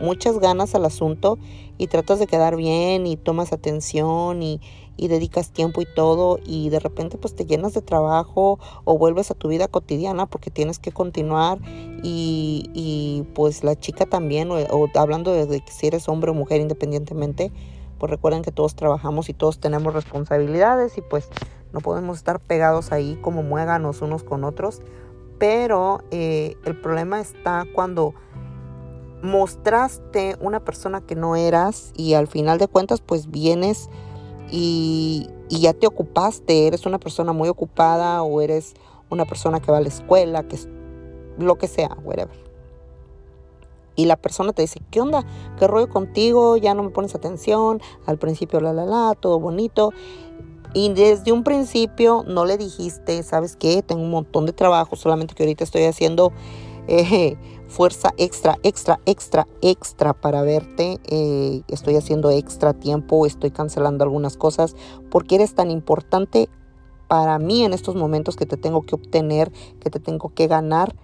muchas 0.00 0.38
ganas 0.38 0.74
al 0.74 0.84
asunto 0.84 1.38
y 1.78 1.88
tratas 1.88 2.18
de 2.18 2.26
quedar 2.26 2.56
bien 2.56 3.06
y 3.06 3.16
tomas 3.16 3.52
atención 3.52 4.42
y, 4.42 4.60
y 4.96 5.08
dedicas 5.08 5.50
tiempo 5.50 5.80
y 5.80 5.86
todo 5.86 6.38
y 6.44 6.70
de 6.70 6.80
repente 6.80 7.18
pues 7.18 7.34
te 7.34 7.44
llenas 7.44 7.74
de 7.74 7.82
trabajo 7.82 8.58
o 8.84 8.98
vuelves 8.98 9.30
a 9.30 9.34
tu 9.34 9.48
vida 9.48 9.68
cotidiana 9.68 10.26
porque 10.26 10.50
tienes 10.50 10.78
que 10.78 10.92
continuar 10.92 11.58
y, 12.02 12.70
y 12.74 13.24
pues 13.34 13.62
la 13.62 13.78
chica 13.78 14.06
también 14.06 14.50
o, 14.50 14.86
hablando 14.94 15.32
de, 15.32 15.46
de 15.46 15.60
que 15.60 15.72
si 15.72 15.86
eres 15.86 16.08
hombre 16.08 16.30
o 16.30 16.34
mujer 16.34 16.60
independientemente 16.60 17.52
pues 17.98 18.10
recuerden 18.10 18.42
que 18.42 18.52
todos 18.52 18.74
trabajamos 18.74 19.28
y 19.28 19.34
todos 19.34 19.58
tenemos 19.58 19.94
responsabilidades 19.94 20.96
y 20.98 21.02
pues 21.02 21.28
no 21.72 21.80
podemos 21.80 22.18
estar 22.18 22.40
pegados 22.40 22.92
ahí 22.92 23.18
como 23.20 23.42
muéganos 23.42 24.00
unos 24.00 24.22
con 24.22 24.44
otros 24.44 24.80
pero 25.38 26.00
eh, 26.10 26.56
el 26.64 26.80
problema 26.80 27.20
está 27.20 27.66
cuando 27.74 28.14
mostraste 29.22 30.36
una 30.40 30.60
persona 30.60 31.00
que 31.00 31.14
no 31.14 31.36
eras 31.36 31.92
y 31.96 32.14
al 32.14 32.26
final 32.26 32.58
de 32.58 32.68
cuentas 32.68 33.00
pues 33.00 33.30
vienes 33.30 33.88
y, 34.50 35.28
y, 35.48 35.60
ya 35.60 35.72
te 35.72 35.86
ocupaste, 35.86 36.66
eres 36.66 36.86
una 36.86 36.98
persona 36.98 37.32
muy 37.32 37.48
ocupada 37.48 38.22
o 38.22 38.40
eres 38.40 38.74
una 39.10 39.24
persona 39.24 39.60
que 39.60 39.72
va 39.72 39.78
a 39.78 39.80
la 39.80 39.88
escuela, 39.88 40.46
que 40.46 40.56
es 40.56 40.68
lo 41.38 41.56
que 41.56 41.66
sea, 41.66 41.96
whatever. 42.04 42.46
Y 43.96 44.04
la 44.04 44.16
persona 44.16 44.52
te 44.52 44.62
dice, 44.62 44.80
¿qué 44.90 45.00
onda? 45.00 45.24
¿Qué 45.58 45.66
rollo 45.66 45.88
contigo? 45.88 46.58
Ya 46.58 46.74
no 46.74 46.82
me 46.82 46.90
pones 46.90 47.14
atención. 47.14 47.80
Al 48.04 48.18
principio, 48.18 48.60
la, 48.60 48.74
la, 48.74 48.84
la, 48.84 49.14
todo 49.18 49.40
bonito. 49.40 49.92
Y 50.74 50.92
desde 50.92 51.32
un 51.32 51.42
principio 51.42 52.22
no 52.28 52.44
le 52.44 52.58
dijiste, 52.58 53.22
¿sabes 53.22 53.56
qué? 53.56 53.82
Tengo 53.82 54.02
un 54.02 54.10
montón 54.10 54.44
de 54.44 54.52
trabajo, 54.52 54.94
solamente 54.94 55.34
que 55.34 55.42
ahorita 55.42 55.64
estoy 55.64 55.84
haciendo 55.84 56.32
eh, 56.88 57.36
fuerza 57.76 58.14
extra, 58.16 58.56
extra, 58.62 59.00
extra, 59.04 59.46
extra 59.60 60.14
para 60.14 60.40
verte. 60.40 60.98
Eh, 61.04 61.60
estoy 61.68 61.96
haciendo 61.96 62.30
extra 62.30 62.72
tiempo, 62.72 63.26
estoy 63.26 63.50
cancelando 63.50 64.02
algunas 64.02 64.38
cosas 64.38 64.74
porque 65.10 65.34
eres 65.34 65.54
tan 65.54 65.70
importante 65.70 66.48
para 67.06 67.38
mí 67.38 67.64
en 67.64 67.74
estos 67.74 67.94
momentos 67.94 68.34
que 68.34 68.46
te 68.46 68.56
tengo 68.56 68.80
que 68.80 68.94
obtener, 68.94 69.52
que 69.78 69.90
te 69.90 70.00
tengo 70.00 70.30
que 70.30 70.46
ganar. 70.46 70.96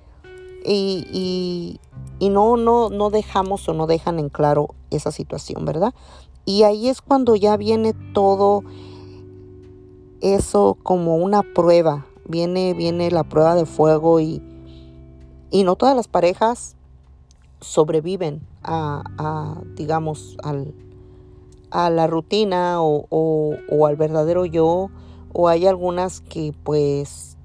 Y, 0.65 1.07
y, 1.13 1.79
y 2.19 2.31
no, 2.31 2.57
no, 2.57 2.89
no 2.89 3.11
dejamos 3.11 3.69
o 3.69 3.75
no 3.75 3.87
dejan 3.87 4.19
en 4.19 4.31
claro 4.31 4.75
esa 4.91 5.11
situación, 5.11 5.67
¿verdad? 5.67 5.93
Y 6.47 6.63
ahí 6.63 6.89
es 6.89 7.03
cuando 7.03 7.37
ya 7.37 7.59
viene 7.59 7.93
todo 8.15 8.63
eso 10.23 10.79
como 10.83 11.17
una 11.17 11.43
prueba. 11.43 12.07
Viene, 12.27 12.73
viene 12.73 13.11
la 13.11 13.25
prueba 13.25 13.57
de 13.57 13.67
fuego 13.67 14.21
y, 14.21 14.41
y 15.53 15.65
no 15.65 15.77
todas 15.77 15.95
las 15.95 16.09
parejas 16.09 16.77
sobreviven 17.61 18.41
a, 18.65 19.61
digamos, 19.77 20.37
al, 20.43 20.75
a 21.71 21.91
la 21.91 22.07
rutina 22.07 22.83
o, 22.83 23.07
o, 23.11 23.55
o, 23.69 23.87
al 23.87 23.97
verdadero 23.97 24.47
yo. 24.47 24.91
O 25.35 25.49
hay 25.49 25.67
algunas 25.67 26.23
que 26.23 26.55
pues, 26.65 27.37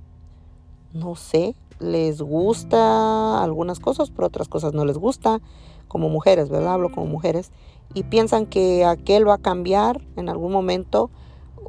no 0.93 1.15
sé, 1.15 1.55
les 1.79 2.21
gusta 2.21 3.43
algunas 3.43 3.79
cosas, 3.79 4.09
pero 4.09 4.27
otras 4.27 4.47
cosas 4.47 4.73
no 4.73 4.85
les 4.85 4.97
gusta. 4.97 5.41
Como 5.89 6.07
mujeres, 6.09 6.49
¿verdad? 6.49 6.73
Hablo 6.73 6.91
como 6.91 7.07
mujeres. 7.07 7.51
Y 7.93 8.03
piensan 8.03 8.45
que 8.45 8.85
aquel 8.85 9.27
va 9.27 9.35
a 9.35 9.37
cambiar 9.37 10.01
en 10.15 10.29
algún 10.29 10.53
momento 10.53 11.09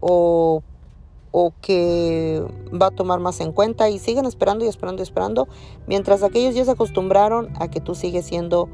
o 0.00 0.62
o 1.30 1.52
que 1.60 2.42
va 2.70 2.86
a 2.86 2.90
tomar 2.90 3.20
más 3.20 3.40
en 3.40 3.52
cuenta 3.52 3.88
y 3.90 3.98
siguen 3.98 4.24
esperando 4.24 4.64
y 4.64 4.68
esperando 4.68 5.02
y 5.02 5.04
esperando, 5.04 5.48
mientras 5.86 6.22
aquellos 6.22 6.54
ya 6.54 6.64
se 6.64 6.70
acostumbraron 6.70 7.50
a 7.58 7.68
que 7.68 7.80
tú 7.80 7.94
sigues 7.94 8.26
siendo 8.26 8.68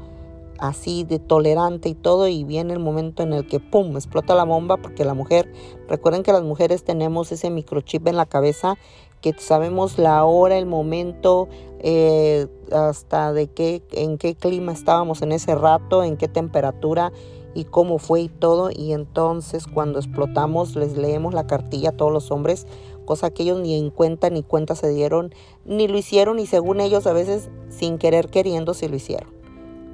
así 0.57 1.03
de 1.03 1.19
tolerante 1.19 1.89
y 1.89 1.93
todo 1.93 2.27
y 2.27 2.43
viene 2.43 2.73
el 2.73 2.79
momento 2.79 3.23
en 3.23 3.33
el 3.33 3.47
que 3.47 3.59
pum, 3.59 3.95
explota 3.95 4.35
la 4.35 4.45
bomba 4.45 4.77
porque 4.77 5.03
la 5.03 5.13
mujer, 5.13 5.51
recuerden 5.87 6.23
que 6.23 6.31
las 6.31 6.43
mujeres 6.43 6.83
tenemos 6.83 7.31
ese 7.31 7.49
microchip 7.49 8.07
en 8.07 8.15
la 8.15 8.25
cabeza 8.25 8.77
que 9.21 9.33
sabemos 9.33 9.97
la 9.97 10.23
hora, 10.23 10.57
el 10.57 10.67
momento, 10.67 11.47
eh, 11.79 12.47
hasta 12.71 13.33
de 13.33 13.47
qué, 13.47 13.81
en 13.91 14.17
qué 14.17 14.35
clima 14.35 14.71
estábamos 14.71 15.21
en 15.23 15.31
ese 15.31 15.55
rato, 15.55 16.03
en 16.03 16.15
qué 16.15 16.27
temperatura 16.27 17.11
y 17.55 17.63
cómo 17.63 17.97
fue 17.97 18.21
y 18.21 18.29
todo. 18.29 18.69
Y 18.69 18.93
entonces 18.93 19.65
cuando 19.65 19.97
explotamos 19.97 20.75
les 20.75 20.95
leemos 20.95 21.33
la 21.33 21.47
cartilla 21.47 21.89
a 21.89 21.97
todos 21.97 22.11
los 22.11 22.29
hombres, 22.29 22.67
cosa 23.05 23.31
que 23.31 23.43
ellos 23.43 23.59
ni 23.59 23.79
en 23.79 23.89
cuenta 23.89 24.29
ni 24.29 24.43
cuenta 24.43 24.75
se 24.75 24.89
dieron, 24.89 25.33
ni 25.65 25.87
lo 25.87 25.97
hicieron 25.97 26.37
y 26.37 26.45
según 26.45 26.81
ellos 26.81 27.07
a 27.07 27.13
veces 27.13 27.49
sin 27.69 27.97
querer 27.97 28.29
queriendo 28.29 28.73
sí 28.73 28.87
lo 28.87 28.95
hicieron, 28.95 29.29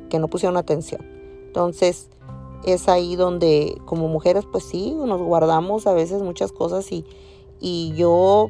que 0.10 0.19
no 0.19 0.28
pusieron 0.28 0.58
atención. 0.58 1.06
Entonces 1.45 2.10
es 2.65 2.89
ahí 2.89 3.15
donde 3.15 3.80
como 3.86 4.08
mujeres 4.08 4.45
pues 4.52 4.65
sí, 4.65 4.93
nos 4.93 5.21
guardamos 5.21 5.88
a 5.88 5.93
veces 5.93 6.21
muchas 6.21 6.52
cosas 6.52 6.91
y, 6.91 7.06
y 7.60 7.93
yo 7.95 8.50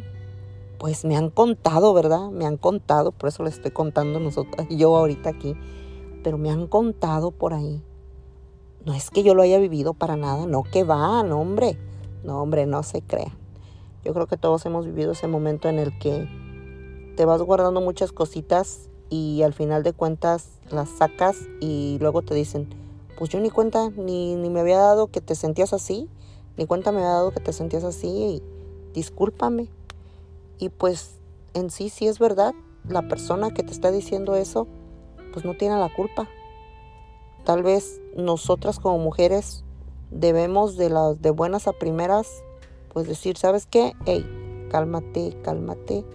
pues 0.80 1.06
me 1.06 1.16
han 1.16 1.30
contado, 1.30 1.94
¿verdad? 1.94 2.32
Me 2.32 2.46
han 2.46 2.58
contado, 2.58 3.12
por 3.12 3.30
eso 3.30 3.44
les 3.44 3.56
estoy 3.56 3.70
contando 3.70 4.20
nosotros, 4.20 4.66
yo 4.72 4.96
ahorita 4.98 5.30
aquí, 5.30 5.56
pero 6.24 6.38
me 6.38 6.50
han 6.50 6.66
contado 6.68 7.32
por 7.32 7.54
ahí. 7.54 7.84
No 8.86 8.94
es 8.94 9.12
que 9.12 9.24
yo 9.24 9.36
lo 9.36 9.44
haya 9.44 9.60
vivido 9.60 9.94
para 9.94 10.16
nada, 10.16 10.46
no 10.48 10.64
que 10.64 10.84
van, 10.84 11.32
hombre. 11.32 11.78
No, 12.24 12.42
hombre, 12.42 12.66
no 12.66 12.84
se 12.84 13.02
crea. 13.02 13.36
Yo 14.04 14.14
creo 14.14 14.28
que 14.28 14.38
todos 14.38 14.66
hemos 14.66 14.86
vivido 14.86 15.12
ese 15.12 15.28
momento 15.28 15.70
en 15.70 15.78
el 15.80 15.98
que 16.00 16.28
te 17.16 17.26
vas 17.26 17.42
guardando 17.42 17.82
muchas 17.82 18.12
cositas 18.12 18.90
y 19.10 19.44
al 19.44 19.54
final 19.54 19.84
de 19.84 19.94
cuentas 19.94 20.50
las 20.72 20.90
sacas 20.90 21.38
y 21.60 21.98
luego 22.00 22.22
te 22.22 22.34
dicen, 22.34 22.70
pues 23.18 23.30
yo 23.30 23.40
ni 23.40 23.52
cuenta, 23.52 23.92
ni, 23.92 24.36
ni 24.36 24.50
me 24.50 24.62
había 24.62 24.78
dado 24.78 25.08
que 25.08 25.22
te 25.22 25.36
sentías 25.36 25.74
así, 25.74 26.10
ni 26.58 26.66
cuenta 26.66 26.92
me 26.92 27.00
había 27.00 27.12
dado 27.12 27.32
que 27.32 27.40
te 27.40 27.54
sentías 27.54 27.84
así 27.84 28.08
y 28.08 28.44
discúlpame. 28.94 29.68
Y 30.58 30.70
pues 30.70 31.20
en 31.54 31.70
sí, 31.70 31.90
sí 31.90 32.08
es 32.08 32.18
verdad, 32.18 32.54
la 32.88 33.08
persona 33.08 33.52
que 33.52 33.62
te 33.62 33.72
está 33.72 33.92
diciendo 33.92 34.36
eso, 34.36 34.68
pues 35.34 35.46
no 35.46 35.56
tiene 35.56 35.78
la 35.78 35.94
culpa. 35.94 36.28
Tal 37.44 37.64
vez 37.64 38.02
nosotras 38.16 38.80
como 38.80 38.98
mujeres 39.00 39.64
debemos 40.12 40.78
de 40.78 40.90
las 40.90 41.22
de 41.22 41.32
buenas 41.32 41.68
a 41.68 41.74
primeras, 41.74 42.44
pues 42.94 43.08
decir, 43.08 43.38
¿sabes 43.38 43.66
qué? 43.66 43.94
Hey, 44.06 44.26
cálmate, 44.70 45.38
cálmate. 45.44 46.06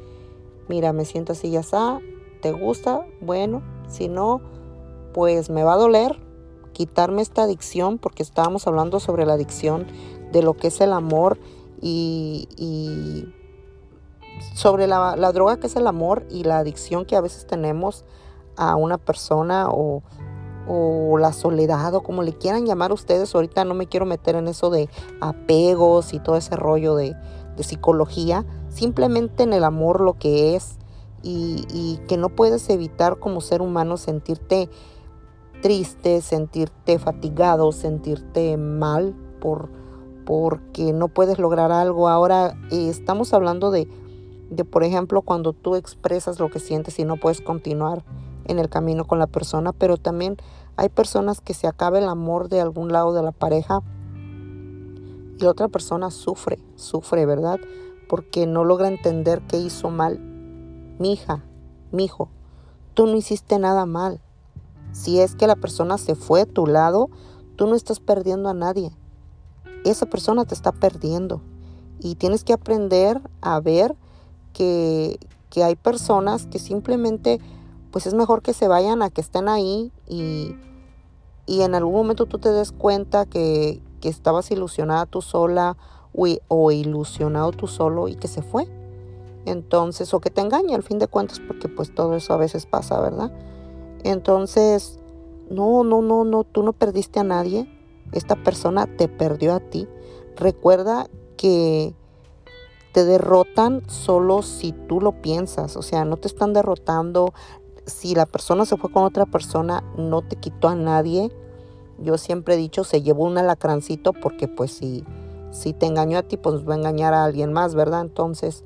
Mira, 0.69 0.93
me 0.93 1.05
siento 1.05 1.33
así 1.33 1.51
ya 1.51 1.61
está. 1.61 2.01
¿Te 2.43 2.53
gusta? 2.53 3.07
Bueno, 3.21 3.63
si 3.89 4.09
no, 4.09 4.41
pues 5.15 5.51
me 5.51 5.65
va 5.65 5.75
a 5.75 5.79
doler 5.79 6.21
quitarme 6.73 7.23
esta 7.23 7.45
adicción, 7.45 7.97
porque 7.97 8.23
estábamos 8.23 8.67
hablando 8.67 9.01
sobre 9.01 9.25
la 9.25 9.33
adicción, 9.33 9.87
de 10.31 10.43
lo 10.43 10.55
que 10.55 10.67
es 10.67 10.81
el 10.83 10.93
amor 10.93 11.39
y, 11.81 12.49
y 12.59 13.33
sobre 14.55 14.87
la, 14.87 15.17
la, 15.17 15.33
droga 15.33 15.57
que 15.59 15.69
es 15.69 15.77
el 15.77 15.87
amor 15.87 16.27
y 16.31 16.45
la 16.45 16.59
adicción 16.59 17.07
que 17.07 17.17
a 17.17 17.23
veces 17.23 17.47
tenemos 17.47 18.05
a 18.57 18.77
una 18.77 18.99
persona 18.99 19.69
o, 19.71 20.03
o, 20.69 21.19
la 21.19 21.33
soledad 21.33 21.95
o 21.95 22.03
como 22.03 22.23
le 22.23 22.33
quieran 22.33 22.67
llamar 22.67 22.93
ustedes. 22.93 23.35
Ahorita 23.35 23.65
no 23.65 23.75
me 23.75 23.87
quiero 23.87 24.07
meter 24.07 24.37
en 24.37 24.49
eso 24.49 24.71
de 24.71 24.89
apegos 25.21 26.13
y 26.13 26.21
todo 26.21 26.37
ese 26.37 26.57
rollo 26.57 26.95
de, 26.95 27.17
psicología. 27.59 28.45
Simplemente 28.69 29.43
en 29.43 29.55
el 29.55 29.65
amor 29.65 30.03
lo 30.03 30.19
que 30.19 30.57
es 30.57 30.77
y, 31.23 31.99
que 32.07 32.19
no 32.19 32.29
puedes 32.29 32.69
evitar 32.69 33.19
como 33.19 33.41
ser 33.41 33.63
humano 33.63 33.97
sentirte 33.97 34.69
triste, 35.63 36.21
sentirte 36.21 36.99
fatigado, 36.99 37.73
sentirte 37.73 38.59
mal 38.59 39.15
por 39.41 39.71
porque 40.27 40.93
no 40.93 41.09
puedes 41.09 41.39
lograr 41.39 41.73
algo. 41.73 42.09
Ahora 42.09 42.59
eh, 42.71 42.89
estamos 42.91 43.33
hablando 43.33 43.71
de 43.71 43.89
por 44.71 44.85
ejemplo 44.85 45.23
cuando 45.23 45.55
tú 45.55 45.77
expresas 45.77 46.39
lo 46.39 46.51
que 46.51 46.59
sientes 46.59 46.99
y 46.99 47.05
no 47.05 47.17
puedes 47.17 47.41
continuar 47.41 48.05
en 48.49 48.59
el 48.59 48.69
camino 48.69 49.05
con 49.05 49.19
la 49.19 49.27
persona, 49.27 49.73
pero 49.73 49.97
también 49.97 50.37
hay 50.77 50.89
personas 50.89 51.41
que 51.41 51.55
se 51.55 51.67
acaba 51.67 51.99
el 51.99 52.09
amor 52.09 52.49
de 52.49 52.61
algún 52.61 52.93
lado 52.93 53.15
de 53.15 53.23
la 53.23 53.33
pareja 53.33 53.83
y 55.39 55.43
la 55.43 55.51
otra 55.51 55.69
persona 55.69 56.11
sufre, 56.11 56.59
sufre, 56.77 57.27
¿verdad? 57.27 57.59
Porque 58.09 58.47
no 58.47 58.65
logra 58.65 58.89
entender 58.89 59.43
qué 59.49 59.59
hizo 59.59 59.91
mal. 59.91 60.19
Mi 60.99 61.13
hija, 61.13 61.45
mi 61.93 62.05
hijo, 62.05 62.31
tú 62.95 63.07
no 63.07 63.17
hiciste 63.17 63.59
nada 63.59 63.85
mal. 63.87 64.21
Si 64.93 65.21
es 65.21 65.35
que 65.35 65.47
la 65.47 65.57
persona 65.57 65.99
se 65.99 66.15
fue 66.15 66.43
a 66.43 66.47
tu 66.47 66.67
lado, 66.67 67.11
tú 67.57 67.67
no 67.67 67.75
estás 67.75 68.01
perdiendo 68.01 68.49
a 68.49 68.55
nadie. 68.55 68.93
Esa 69.85 70.07
persona 70.07 70.45
te 70.47 70.55
está 70.55 70.73
perdiendo. 70.73 71.43
Y 72.01 72.15
tienes 72.15 72.45
que 72.45 72.53
aprender 72.53 73.21
a 73.41 73.61
ver 73.61 73.95
que, 74.53 75.19
hay 75.57 75.75
personas 75.75 76.47
que 76.47 76.59
simplemente 76.59 77.41
pues 77.91 78.07
es 78.07 78.13
mejor 78.13 78.43
que 78.43 78.53
se 78.53 78.69
vayan 78.69 79.01
a 79.01 79.09
que 79.09 79.23
estén 79.23 79.49
ahí 79.49 79.91
y, 80.07 80.55
en 81.47 81.75
algún 81.75 81.95
momento 81.95 82.27
tú 82.27 82.39
te 82.39 82.51
des 82.51 82.73
cuenta 82.73 83.27
que, 83.27 83.83
estabas 84.03 84.53
ilusionada 84.53 85.05
tú 85.05 85.21
sola 85.21 85.77
o, 86.15 86.29
o, 86.47 86.71
ilusionado 86.71 87.51
tú 87.51 87.67
solo 87.67 88.07
y 88.07 88.15
que 88.15 88.29
se 88.29 88.41
fue. 88.41 88.69
Entonces, 89.47 90.15
o 90.15 90.21
que 90.21 90.31
te 90.31 90.43
engañe 90.43 90.77
al 90.77 90.85
fin 90.85 91.01
de 91.01 91.09
cuentas, 91.09 91.41
porque 91.41 91.69
pues 91.69 91.93
todo 91.93 92.15
eso 92.15 92.33
a 92.33 92.37
veces 92.37 92.67
pasa, 92.67 93.01
¿verdad? 93.01 93.33
Entonces, 94.05 95.01
no, 95.51 95.83
no, 95.83 96.03
no, 96.03 96.25
no, 96.25 96.45
tú 96.45 96.63
no 96.63 96.73
perdiste 96.73 97.19
a 97.19 97.25
nadie. 97.25 97.69
Esta 98.13 98.37
persona 98.37 98.87
te 98.87 99.09
perdió 99.09 99.55
a 99.55 99.61
ti. 99.61 99.89
Recuerda 100.37 101.09
que 101.37 101.95
te 102.93 103.05
derrotan 103.05 103.83
solo 103.89 104.43
si 104.43 104.73
tú 104.73 105.01
lo 105.01 105.21
piensas, 105.21 105.77
o 105.77 105.83
sea, 105.83 106.05
no 106.05 106.17
te 106.17 106.29
están 106.29 106.53
derrotando. 106.53 107.35
Si 107.87 108.15
la 108.15 108.27
persona 108.27 108.67
se 108.67 108.77
fue 108.77 108.91
con 108.91 109.05
otra 109.05 109.27
persona, 109.27 109.83
no 109.97 110.23
te 110.23 110.37
quitó 110.37 110.69
a 110.69 110.75
nadie. 110.75 111.31
Yo 111.99 112.19
siempre 112.19 112.55
he 112.55 112.59
dicho, 112.59 112.85
se 112.85 113.03
llevó 113.03 113.25
un 113.25 113.39
alacrancito 113.39 114.13
porque 114.13 114.49
pues 114.49 114.73
si, 114.73 115.05
si 115.51 115.73
te 115.73 115.87
engañó 115.87 116.19
a 116.19 116.23
ti, 116.23 116.37
pues 116.37 116.69
va 116.69 116.75
a 116.75 116.79
engañar 116.79 117.15
a 117.15 117.25
alguien 117.25 117.53
más, 117.53 117.75
¿verdad? 117.75 118.03
Entonces, 118.03 118.65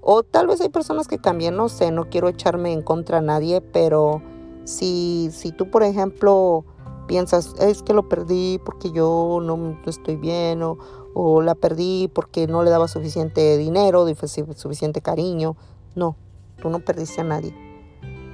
o 0.00 0.22
tal 0.22 0.46
vez 0.46 0.60
hay 0.60 0.70
personas 0.70 1.06
que 1.06 1.18
cambien, 1.18 1.56
no 1.56 1.68
sé, 1.68 1.90
no 1.90 2.08
quiero 2.08 2.28
echarme 2.28 2.72
en 2.72 2.82
contra 2.82 3.18
a 3.18 3.22
nadie, 3.22 3.60
pero 3.60 4.22
si, 4.64 5.30
si 5.32 5.52
tú, 5.52 5.70
por 5.70 5.82
ejemplo, 5.82 6.64
piensas, 7.06 7.54
es 7.60 7.82
que 7.82 7.94
lo 7.94 8.08
perdí 8.08 8.60
porque 8.64 8.90
yo 8.90 9.40
no 9.42 9.78
estoy 9.86 10.16
bien 10.16 10.62
o, 10.62 10.78
o 11.14 11.42
la 11.42 11.54
perdí 11.54 12.08
porque 12.12 12.46
no 12.46 12.62
le 12.62 12.70
daba 12.70 12.88
suficiente 12.88 13.56
dinero, 13.58 14.06
suficiente 14.54 15.00
cariño. 15.00 15.56
No, 15.94 16.16
tú 16.60 16.70
no 16.70 16.80
perdiste 16.80 17.20
a 17.20 17.24
nadie. 17.24 17.67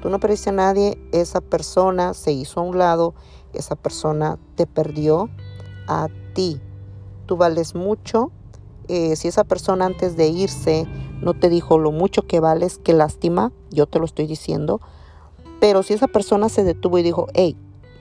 Tú 0.04 0.10
no 0.10 0.20
perdiste 0.20 0.50
a 0.50 0.52
nadie, 0.52 0.98
esa 1.12 1.40
persona 1.40 2.12
se 2.12 2.30
hizo 2.30 2.60
a 2.60 2.62
un 2.62 2.76
lado, 2.76 3.14
esa 3.54 3.74
persona 3.74 4.38
te 4.54 4.66
perdió 4.66 5.30
a 5.88 6.08
ti. 6.34 6.60
Tú 7.24 7.38
vales 7.38 7.74
mucho. 7.74 8.30
Eh, 8.88 9.16
si 9.16 9.28
esa 9.28 9.44
persona 9.44 9.86
antes 9.86 10.14
de 10.18 10.28
irse 10.28 10.86
no 11.22 11.32
te 11.32 11.48
dijo 11.48 11.78
lo 11.78 11.90
mucho 11.90 12.26
que 12.26 12.38
vales, 12.38 12.78
qué 12.84 12.92
lástima, 12.92 13.50
yo 13.70 13.86
te 13.86 13.98
lo 13.98 14.04
estoy 14.04 14.26
diciendo. 14.26 14.82
Pero 15.58 15.82
si 15.82 15.94
esa 15.94 16.06
persona 16.06 16.50
se 16.50 16.64
detuvo 16.64 16.98
y 16.98 17.02
dijo, 17.02 17.28
hey, 17.32 17.56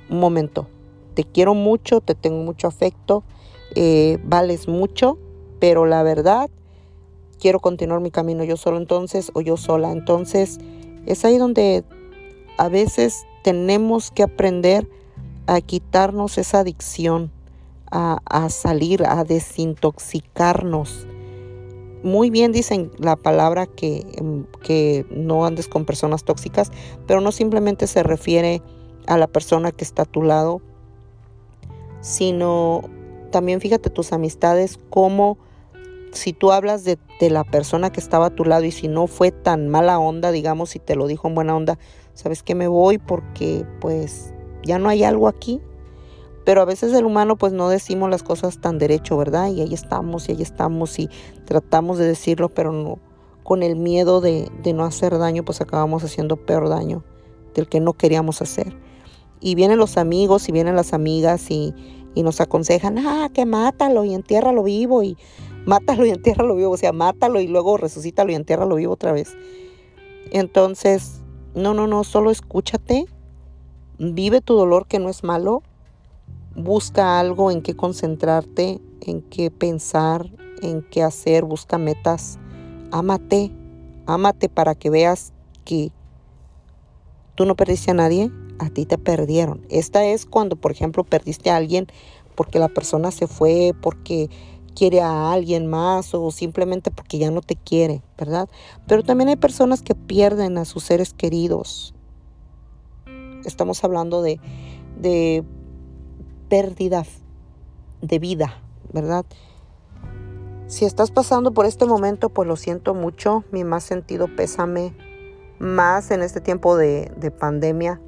un 0.09 0.19
momento, 0.19 0.67
te 1.13 1.23
quiero 1.23 1.53
mucho, 1.53 2.01
te 2.01 2.15
tengo 2.15 2.43
mucho 2.43 2.67
afecto, 2.67 3.23
eh, 3.75 4.19
vales 4.25 4.67
mucho, 4.67 5.17
pero 5.61 5.85
la 5.85 6.03
verdad, 6.03 6.49
quiero 7.39 7.61
continuar 7.61 8.01
mi 8.01 8.11
camino 8.11 8.43
yo 8.43 8.57
solo 8.57 8.75
entonces 8.75 9.31
o 9.35 9.39
yo 9.39 9.55
sola. 9.55 9.93
Entonces, 9.93 10.59
es 11.05 11.25
ahí 11.25 11.37
donde 11.37 11.83
a 12.57 12.69
veces 12.69 13.25
tenemos 13.43 14.11
que 14.11 14.23
aprender 14.23 14.87
a 15.47 15.61
quitarnos 15.61 16.37
esa 16.37 16.59
adicción, 16.59 17.31
a, 17.91 18.49
salir, 18.49 19.05
a 19.05 19.23
desintoxicarnos. 19.23 21.05
Muy 22.01 22.31
bien 22.31 22.51
dicen 22.51 22.91
la 22.97 23.15
palabra 23.15 23.67
que, 23.67 24.05
em, 24.17 24.45
que 24.63 25.05
no 25.11 25.45
andes 25.45 25.67
con 25.67 25.85
personas 25.85 26.23
tóxicas, 26.23 26.71
pero 27.05 27.21
no 27.21 27.31
simplemente 27.31 27.85
se 27.85 28.01
refiere 28.01 28.61
a 29.05 29.17
la 29.17 29.27
persona 29.27 29.71
que 29.71 29.83
está 29.83 30.03
a 30.03 30.05
tu 30.05 30.23
lado, 30.23 30.61
sino 32.01 32.89
también 33.31 33.61
fíjate 33.61 33.89
tus 33.89 34.11
amistades, 34.11 34.79
como 34.89 35.37
si 36.13 36.33
tú 36.33 36.51
hablas 36.51 36.83
de, 36.83 36.97
la 37.19 37.45
persona 37.45 37.89
que 37.89 38.01
estaba 38.01 38.27
a 38.27 38.35
tu 38.35 38.43
lado 38.43 38.65
y 38.65 38.71
si 38.71 38.89
no 38.89 39.07
fue 39.07 39.31
tan 39.31 39.69
mala 39.69 39.97
onda, 39.97 40.31
digamos, 40.31 40.71
si 40.71 40.79
te 40.79 40.95
lo 40.95 41.07
dijo 41.07 41.27
en 41.29 41.35
buena 41.35 41.55
onda, 41.55 41.79
sabes 42.13 42.43
que 42.43 42.53
me 42.53 42.67
voy 42.67 42.97
porque 42.97 43.65
pues 43.79 44.33
ya 44.63 44.77
no 44.77 44.89
hay 44.89 45.03
algo 45.03 45.27
aquí. 45.27 45.61
Pero 46.43 46.61
a 46.61 46.65
veces 46.65 46.93
el 46.93 47.05
humano 47.05 47.37
pues 47.37 47.53
no 47.53 47.69
decimos 47.69 48.09
las 48.09 48.23
cosas 48.23 48.59
tan 48.59 48.77
derecho, 48.77 49.15
¿verdad? 49.15 49.47
Y 49.47 49.61
ahí 49.61 49.73
estamos 49.73 50.27
y 50.27 50.33
ahí 50.33 50.41
estamos 50.41 50.99
y 50.99 51.09
tratamos 51.45 51.97
de 51.97 52.05
decirlo, 52.05 52.49
pero 52.49 52.73
no, 52.73 52.99
con 53.43 53.63
el 53.63 53.77
miedo 53.77 54.19
de, 54.19 54.51
de 54.61 54.73
no 54.73 54.83
hacer 54.83 55.17
daño, 55.17 55.45
pues 55.45 55.61
acabamos 55.61 56.03
haciendo 56.03 56.35
peor 56.35 56.67
daño 56.67 57.05
del 57.55 57.69
que 57.69 57.79
no 57.79 57.93
queríamos 57.93 58.41
hacer. 58.41 58.75
Y 59.39 59.55
vienen 59.55 59.77
los 59.77 59.95
amigos 59.95 60.49
y 60.49 60.51
vienen 60.51 60.75
las 60.75 60.91
amigas 60.91 61.49
y, 61.49 61.73
y 62.15 62.23
nos 62.23 62.41
aconsejan, 62.41 62.97
ah, 62.99 63.29
que 63.33 63.45
mátalo 63.45 64.03
y 64.03 64.13
entiérralo 64.13 64.63
vivo 64.63 65.03
y 65.03 65.17
mátalo 65.65 66.05
y 66.05 66.09
entiérralo 66.09 66.55
vivo, 66.55 66.71
o 66.71 66.77
sea, 66.77 66.91
mátalo 66.91 67.39
y 67.41 67.47
luego 67.47 67.77
resucítalo 67.77 68.31
y 68.31 68.35
entiérralo 68.35 68.75
vivo 68.75 68.93
otra 68.93 69.11
vez. 69.11 69.35
Entonces, 70.31 71.21
no, 71.55 71.73
no, 71.73 71.87
no, 71.87 72.03
solo 72.03 72.31
escúchate, 72.31 73.05
vive 73.99 74.41
tu 74.41 74.55
dolor 74.55 74.87
que 74.87 74.99
no 74.99 75.09
es 75.09 75.23
malo, 75.23 75.63
busca 76.55 77.19
algo 77.19 77.51
en 77.51 77.61
qué 77.61 77.75
concentrarte, 77.75 78.81
en 79.01 79.21
qué 79.21 79.51
pensar, 79.51 80.29
en 80.61 80.81
qué 80.81 81.03
hacer, 81.03 81.45
busca 81.45 81.77
metas. 81.77 82.39
Ámate, 82.91 83.51
ámate 84.05 84.49
para 84.49 84.75
que 84.75 84.89
veas 84.89 85.33
que 85.65 85.91
tú 87.35 87.45
no 87.45 87.55
perdiste 87.55 87.91
a 87.91 87.95
nadie, 87.95 88.31
a 88.59 88.69
ti 88.69 88.85
te 88.85 88.97
perdieron. 88.97 89.65
Esta 89.69 90.05
es 90.05 90.25
cuando, 90.25 90.55
por 90.55 90.71
ejemplo, 90.71 91.03
perdiste 91.03 91.49
a 91.49 91.57
alguien 91.57 91.87
porque 92.35 92.59
la 92.59 92.69
persona 92.69 93.11
se 93.11 93.27
fue, 93.27 93.73
porque 93.81 94.29
quiere 94.73 95.01
a 95.01 95.31
alguien 95.31 95.67
más 95.67 96.13
o 96.13 96.31
simplemente 96.31 96.91
porque 96.91 97.17
ya 97.17 97.31
no 97.31 97.41
te 97.41 97.55
quiere, 97.55 98.01
¿verdad? 98.17 98.49
Pero 98.87 99.03
también 99.03 99.29
hay 99.29 99.35
personas 99.35 99.81
que 99.81 99.95
pierden 99.95 100.57
a 100.57 100.65
sus 100.65 100.83
seres 100.83 101.13
queridos. 101.13 101.93
Estamos 103.45 103.83
hablando 103.83 104.21
de, 104.21 104.39
de 104.99 105.43
pérdida 106.49 107.05
de 108.01 108.19
vida, 108.19 108.61
¿verdad? 108.91 109.25
Si 110.67 110.85
estás 110.85 111.11
pasando 111.11 111.53
por 111.53 111.65
este 111.65 111.85
momento, 111.85 112.29
pues 112.29 112.47
lo 112.47 112.55
siento 112.55 112.93
mucho, 112.93 113.43
mi 113.51 113.63
más 113.63 113.83
sentido 113.83 114.27
pésame, 114.35 114.93
más 115.59 116.11
en 116.11 116.21
este 116.21 116.41
tiempo 116.41 116.75
de, 116.75 117.11
de 117.17 117.31
pandemia. 117.31 118.01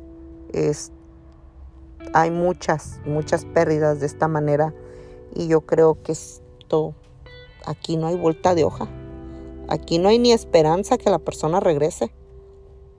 Es, 0.51 0.91
hay 2.13 2.31
muchas, 2.31 2.99
muchas 3.05 3.45
pérdidas 3.45 3.99
de 3.99 4.05
esta 4.05 4.27
manera 4.27 4.73
y 5.33 5.47
yo 5.47 5.61
creo 5.61 6.01
que 6.01 6.13
aquí 7.65 7.97
no 7.97 8.07
hay 8.07 8.15
vuelta 8.15 8.55
de 8.55 8.63
hoja. 8.63 8.87
Aquí 9.67 9.97
no 9.97 10.09
hay 10.09 10.19
ni 10.19 10.31
esperanza 10.31 10.97
que 10.97 11.09
la 11.09 11.19
persona 11.19 11.59
regrese. 11.59 12.11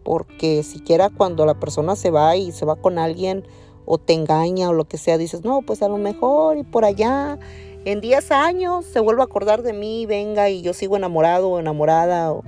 Porque 0.03 0.63
siquiera 0.63 1.11
cuando 1.11 1.47
la 1.47 1.59
persona 1.59 1.97
se 1.97 2.11
va 2.11 2.37
y 2.37 2.53
se 2.53 2.65
va 2.65 2.77
con 2.77 2.99
alguien 2.99 3.45
o 3.87 3.99
te 3.99 4.13
engaña 4.13 4.69
o 4.69 4.73
lo 4.73 4.85
que 4.85 4.99
sea, 4.99 5.19
dices, 5.19 5.45
no, 5.45 5.63
pues 5.63 5.83
a 5.83 5.89
lo 5.89 5.97
mejor 5.97 6.57
y 6.59 6.65
por 6.65 6.85
allá, 6.85 7.39
en 7.85 8.01
10 8.01 8.33
años 8.33 8.85
se 8.85 9.01
vuelve 9.01 9.23
a 9.23 9.25
acordar 9.25 9.63
de 9.63 9.73
mí, 9.73 10.07
venga 10.07 10.51
y 10.51 10.61
yo 10.61 10.75
sigo 10.75 10.97
enamorado 10.97 11.51
o 11.51 11.59
enamorada 11.61 12.33
o, 12.33 12.43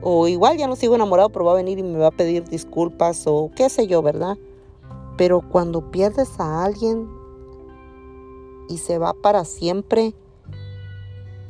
o 0.00 0.28
igual 0.28 0.56
ya 0.56 0.66
no 0.66 0.76
sigo 0.76 0.94
enamorado, 0.94 1.28
pero 1.28 1.44
va 1.44 1.52
a 1.52 1.56
venir 1.56 1.78
y 1.78 1.82
me 1.82 1.98
va 1.98 2.08
a 2.08 2.10
pedir 2.10 2.44
disculpas 2.44 3.26
o 3.26 3.50
qué 3.54 3.68
sé 3.68 3.86
yo, 3.86 4.00
¿verdad? 4.00 4.38
Pero 5.18 5.42
cuando 5.46 5.90
pierdes 5.90 6.40
a 6.40 6.64
alguien 6.64 7.08
y 8.68 8.78
se 8.78 8.96
va 8.98 9.12
para 9.12 9.44
siempre, 9.44 10.14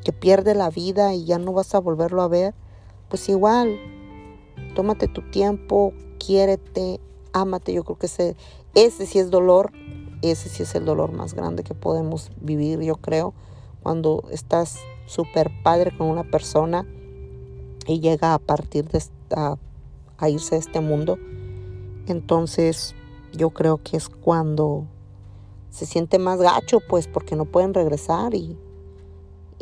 que 0.04 0.12
pierde 0.12 0.54
la 0.54 0.70
vida 0.70 1.14
y 1.14 1.24
ya 1.24 1.38
no 1.38 1.52
vas 1.52 1.74
a 1.74 1.78
volverlo 1.80 2.22
a 2.22 2.28
ver, 2.28 2.54
pues 3.08 3.28
igual, 3.28 3.78
tómate 4.74 5.08
tu 5.08 5.22
tiempo, 5.30 5.92
quiérete, 6.18 7.00
ámate. 7.32 7.72
Yo 7.72 7.84
creo 7.84 7.98
que 7.98 8.06
ese, 8.06 8.36
ese 8.74 9.06
sí 9.06 9.18
es 9.18 9.30
dolor, 9.30 9.72
ese 10.22 10.48
sí 10.48 10.62
es 10.62 10.74
el 10.74 10.84
dolor 10.84 11.12
más 11.12 11.34
grande 11.34 11.62
que 11.62 11.74
podemos 11.74 12.30
vivir, 12.40 12.80
yo 12.80 12.96
creo, 12.96 13.34
cuando 13.82 14.24
estás 14.30 14.78
súper 15.06 15.50
padre 15.62 15.96
con 15.96 16.08
una 16.08 16.24
persona 16.24 16.86
y 17.86 18.00
llega 18.00 18.34
a 18.34 18.38
partir 18.38 18.88
de 18.88 18.98
esta, 18.98 19.58
a 20.18 20.28
irse 20.28 20.54
de 20.54 20.60
este 20.60 20.80
mundo. 20.80 21.18
Entonces, 22.06 22.94
yo 23.32 23.50
creo 23.50 23.80
que 23.82 23.96
es 23.96 24.08
cuando 24.08 24.86
se 25.70 25.86
siente 25.86 26.18
más 26.18 26.38
gacho, 26.38 26.80
pues, 26.88 27.08
porque 27.08 27.36
no 27.36 27.44
pueden 27.44 27.74
regresar 27.74 28.34
y 28.34 28.56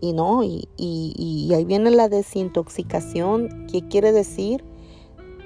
y 0.01 0.15
no, 0.15 0.43
y, 0.43 0.69
y, 0.77 1.53
ahí 1.55 1.65
viene 1.65 1.91
la 1.91 2.09
desintoxicación. 2.09 3.67
¿Qué 3.71 3.87
quiere 3.87 4.13
decir? 4.13 4.65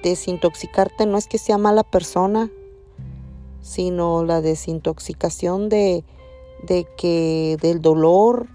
Desintoxicarte 0.03 1.07
no 1.07 1.19
es 1.19 1.27
que 1.27 1.39
sea 1.39 1.59
mala 1.59 1.83
persona, 1.83 2.51
sino 3.61 4.25
la 4.25 4.41
desintoxicación 4.41 5.69
de, 5.69 6.05
de 6.63 6.87
que 6.97 7.57
del 7.61 7.83
dolor, 7.83 8.47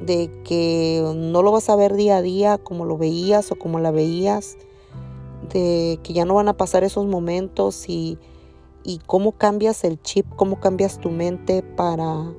de 0.00 0.30
que 0.44 1.02
no 1.16 1.42
lo 1.42 1.50
vas 1.50 1.68
a 1.68 1.76
ver 1.76 1.94
día 1.94 2.18
a 2.18 2.22
día 2.22 2.58
como 2.58 2.84
lo 2.84 2.96
veías 2.96 3.50
o 3.50 3.56
como 3.56 3.80
la 3.80 3.90
veías, 3.90 4.56
de 5.52 5.98
que 6.04 6.12
ya 6.12 6.24
no 6.24 6.34
van 6.34 6.48
a 6.48 6.56
pasar 6.56 6.84
esos 6.84 7.06
momentos 7.06 7.88
y, 7.88 8.18
y 8.84 9.00
cómo 9.06 9.32
cambias 9.32 9.82
el 9.82 10.00
chip, 10.00 10.26
cómo 10.36 10.60
cambias 10.60 11.00
tu 11.00 11.10
mente 11.10 11.62
para 11.62 12.32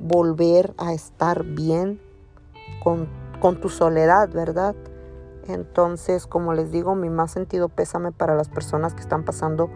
volver 0.00 0.74
a 0.78 0.94
estar 0.94 1.44
bien 1.44 2.07
con, 3.40 3.60
tu 3.60 3.68
soledad, 3.68 4.30
¿verdad? 4.30 4.74
Entonces, 5.46 6.26
como 6.26 6.52
les 6.52 6.70
digo, 6.70 6.94
mi 6.94 7.08
más 7.08 7.30
sentido 7.30 7.68
pésame 7.68 8.12
para 8.12 8.34
las 8.34 8.48
personas 8.48 8.94
que 8.94 9.00
están 9.00 9.24
pasando 9.24 9.70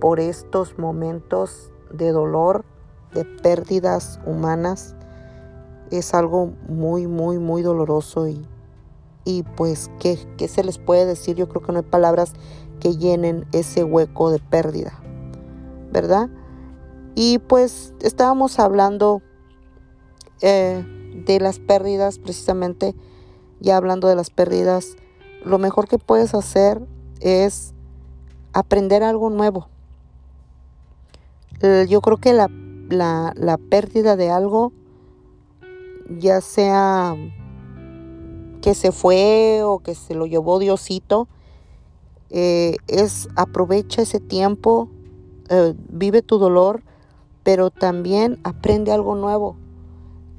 por 0.00 0.20
estos 0.20 0.78
momentos 0.78 1.72
de 1.90 2.12
dolor, 2.12 2.64
de 3.14 3.24
pérdidas 3.24 4.20
humanas. 4.26 4.94
Es 5.90 6.14
algo 6.14 6.52
muy, 6.68 7.06
muy, 7.06 7.38
muy 7.38 7.62
doloroso 7.62 8.28
y, 8.28 8.46
y 9.24 9.42
pues, 9.42 9.90
¿qué, 10.00 10.18
¿qué, 10.36 10.48
se 10.48 10.62
les 10.62 10.78
puede 10.78 11.06
decir? 11.06 11.36
Yo 11.36 11.48
creo 11.48 11.62
que 11.62 11.72
no 11.72 11.78
hay 11.78 11.84
palabras 11.84 12.32
que 12.80 12.96
llenen 12.96 13.46
ese 13.52 13.84
hueco 13.84 14.30
de 14.30 14.38
pérdida, 14.38 14.92
¿verdad? 15.92 16.28
Y 17.14 17.38
pues 17.38 17.94
estábamos 18.00 18.58
hablando 18.58 19.22
eh, 20.42 20.84
de 21.24 21.40
las 21.40 21.58
pérdidas, 21.58 22.18
precisamente 22.18 22.94
ya 23.60 23.76
hablando 23.76 24.08
de 24.08 24.16
las 24.16 24.30
pérdidas, 24.30 24.96
lo 25.44 25.58
mejor 25.58 25.88
que 25.88 25.98
puedes 25.98 26.34
hacer 26.34 26.82
es 27.20 27.72
aprender 28.52 29.02
algo 29.02 29.30
nuevo. 29.30 29.68
Eh, 31.62 31.86
yo 31.88 32.00
creo 32.00 32.18
que 32.18 32.32
la, 32.32 32.50
la, 32.88 33.58
pérdida 33.70 34.16
de 34.16 34.30
algo, 34.30 34.72
ya 36.08 36.40
sea 36.40 37.16
que 38.60 38.74
se 38.74 38.92
fue 38.92 39.60
o 39.62 39.78
que 39.78 39.94
se 39.94 40.14
lo 40.14 40.26
llevó 40.26 40.58
Diosito, 40.58 41.28
eh, 42.30 42.76
es 42.88 43.28
aprovecha 43.36 44.02
ese 44.02 44.20
tiempo, 44.20 44.88
eh, 45.48 45.74
vive 45.88 46.22
tu 46.22 46.38
dolor, 46.38 46.82
pero 47.42 47.70
también 47.70 48.38
aprende 48.42 48.92
algo 48.92 49.14
nuevo. 49.14 49.56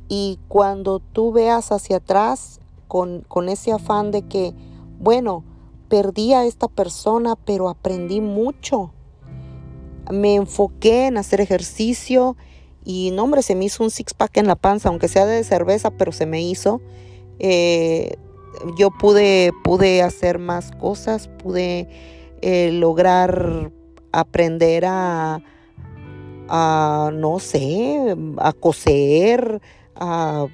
Y 0.09 0.39
cuando 0.47 0.99
tú 0.99 1.31
veas 1.31 1.71
hacia 1.71 1.97
atrás 1.97 2.59
con, 2.87 3.25
ese 3.49 3.71
afán 3.71 4.11
de 4.11 4.23
que, 4.23 4.53
bueno, 4.99 5.43
perdí 5.89 6.33
a 6.33 6.45
esta 6.45 6.67
persona, 6.67 7.35
pero 7.35 7.69
aprendí 7.69 8.21
mucho. 8.21 8.93
Me 10.11 10.35
enfoqué 10.35 11.07
en 11.07 11.17
hacer 11.17 11.41
ejercicio 11.41 12.37
y 12.85 13.11
no, 13.11 13.23
hombre, 13.23 13.41
se 13.41 13.55
me 13.55 13.65
hizo 13.65 13.83
un 13.83 13.91
six-pack 13.91 14.37
en 14.37 14.47
la 14.47 14.55
panza, 14.55 14.87
aunque 14.89 15.09
sea 15.09 15.25
de 15.25 15.43
cerveza, 15.43 15.91
pero 15.91 16.13
se 16.13 16.25
me 16.25 16.41
hizo. 16.41 16.79
Eh, 17.39 18.15
yo 18.77 18.89
pude, 18.91 19.51
pude 19.63 20.01
hacer 20.01 20.39
más 20.39 20.71
cosas, 20.71 21.27
pude 21.27 21.89
eh, 22.41 22.71
lograr 22.71 23.71
aprender 24.13 24.85
a, 24.85 25.41
a, 26.47 27.11
no 27.13 27.39
sé, 27.39 28.15
a 28.37 28.53
coser, 28.53 29.61
a, 29.99 30.47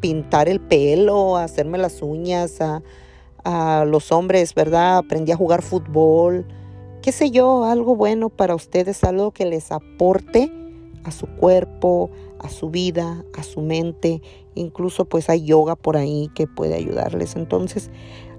pintar 0.00 0.48
el 0.48 0.60
pelo, 0.60 1.36
a 1.36 1.44
hacerme 1.44 1.78
las 1.78 2.02
uñas, 2.02 2.60
a, 2.60 2.82
a 3.44 3.84
los 3.84 4.10
hombres, 4.12 4.54
¿verdad? 4.54 4.98
Aprendí 4.98 5.32
a 5.32 5.36
jugar 5.36 5.62
fútbol, 5.62 6.46
qué 7.02 7.12
sé 7.12 7.30
yo, 7.30 7.64
algo 7.64 7.96
bueno 7.96 8.28
para 8.28 8.54
ustedes, 8.54 9.04
algo 9.04 9.30
que 9.30 9.46
les 9.46 9.72
aporte 9.72 10.52
a 11.04 11.10
su 11.10 11.26
cuerpo, 11.26 12.10
a 12.38 12.48
su 12.48 12.70
vida, 12.70 13.24
a 13.36 13.42
su 13.42 13.60
mente. 13.60 14.22
Incluso 14.54 15.04
pues 15.04 15.28
hay 15.28 15.44
yoga 15.44 15.76
por 15.76 15.96
ahí 15.96 16.30
que 16.34 16.46
puede 16.46 16.74
ayudarles. 16.74 17.36
Entonces, 17.36 17.90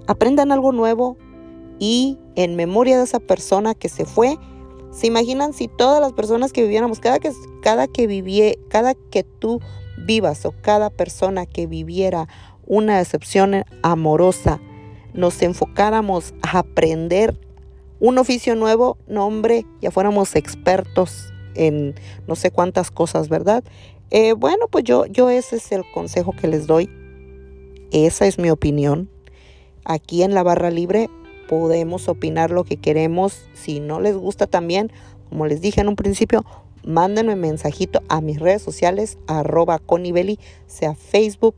aprendan 0.06 0.52
algo 0.52 0.72
nuevo 0.72 1.16
y 1.78 2.18
en 2.36 2.56
memoria 2.56 2.98
de 2.98 3.04
esa 3.04 3.20
persona 3.20 3.74
que 3.74 3.88
se 3.88 4.04
fue, 4.04 4.36
¿se 4.92 5.06
imaginan 5.06 5.52
si 5.52 5.68
todas 5.68 6.00
las 6.00 6.12
personas 6.12 6.52
que 6.52 6.62
viviéramos, 6.62 7.00
cada 7.00 7.18
que, 7.18 7.32
cada 7.62 7.86
que 7.86 8.06
vivie, 8.06 8.58
cada 8.68 8.94
que 8.94 9.24
tú 9.24 9.60
vivas 10.04 10.44
o 10.44 10.52
cada 10.62 10.90
persona 10.90 11.46
que 11.46 11.66
viviera 11.66 12.28
una 12.66 12.98
decepción 12.98 13.64
amorosa, 13.82 14.60
nos 15.12 15.42
enfocáramos 15.42 16.34
a 16.42 16.58
aprender 16.60 17.36
un 17.98 18.18
oficio 18.18 18.56
nuevo, 18.56 18.96
no 19.08 19.26
hombre, 19.26 19.66
ya 19.82 19.90
fuéramos 19.90 20.34
expertos 20.34 21.32
en 21.54 21.94
no 22.26 22.36
sé 22.36 22.50
cuántas 22.50 22.90
cosas, 22.90 23.28
¿verdad? 23.28 23.62
Eh, 24.10 24.32
bueno, 24.32 24.66
pues 24.70 24.84
yo, 24.84 25.06
yo 25.06 25.30
ese 25.30 25.56
es 25.56 25.70
el 25.72 25.82
consejo 25.92 26.32
que 26.32 26.48
les 26.48 26.66
doy. 26.66 26.90
Esa 27.92 28.26
es 28.26 28.38
mi 28.38 28.50
opinión. 28.50 29.10
Aquí 29.84 30.22
en 30.22 30.34
la 30.34 30.42
barra 30.42 30.70
libre 30.70 31.08
podemos 31.48 32.08
opinar 32.08 32.50
lo 32.50 32.64
que 32.64 32.76
queremos. 32.76 33.44
Si 33.52 33.80
no 33.80 34.00
les 34.00 34.16
gusta 34.16 34.46
también, 34.46 34.90
como 35.28 35.46
les 35.46 35.60
dije 35.60 35.80
en 35.80 35.88
un 35.88 35.96
principio, 35.96 36.44
mándenme 36.84 37.36
mensajito 37.36 38.02
a 38.08 38.20
mis 38.20 38.38
redes 38.38 38.62
sociales, 38.62 39.18
arroba 39.26 39.78
conibeli, 39.78 40.38
sea 40.66 40.94
Facebook 40.94 41.54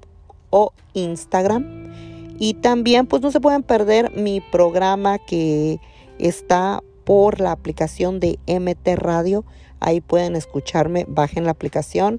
o 0.51 0.73
Instagram. 0.95 1.93
Y 2.39 2.55
también 2.55 3.07
pues 3.07 3.23
no 3.23 3.31
se 3.31 3.41
pueden 3.41 3.63
perder 3.63 4.17
mi 4.17 4.41
programa 4.41 5.19
que 5.19 5.79
está 6.19 6.83
por 7.05 7.41
la 7.41 7.53
aplicación 7.53 8.21
de 8.21 8.39
MT 8.47 8.97
Radio. 8.97 9.45
Ahí 9.81 10.01
pueden 10.01 10.37
escucharme, 10.37 11.05
bajen 11.09 11.45
la 11.45 11.51
aplicación. 11.51 12.19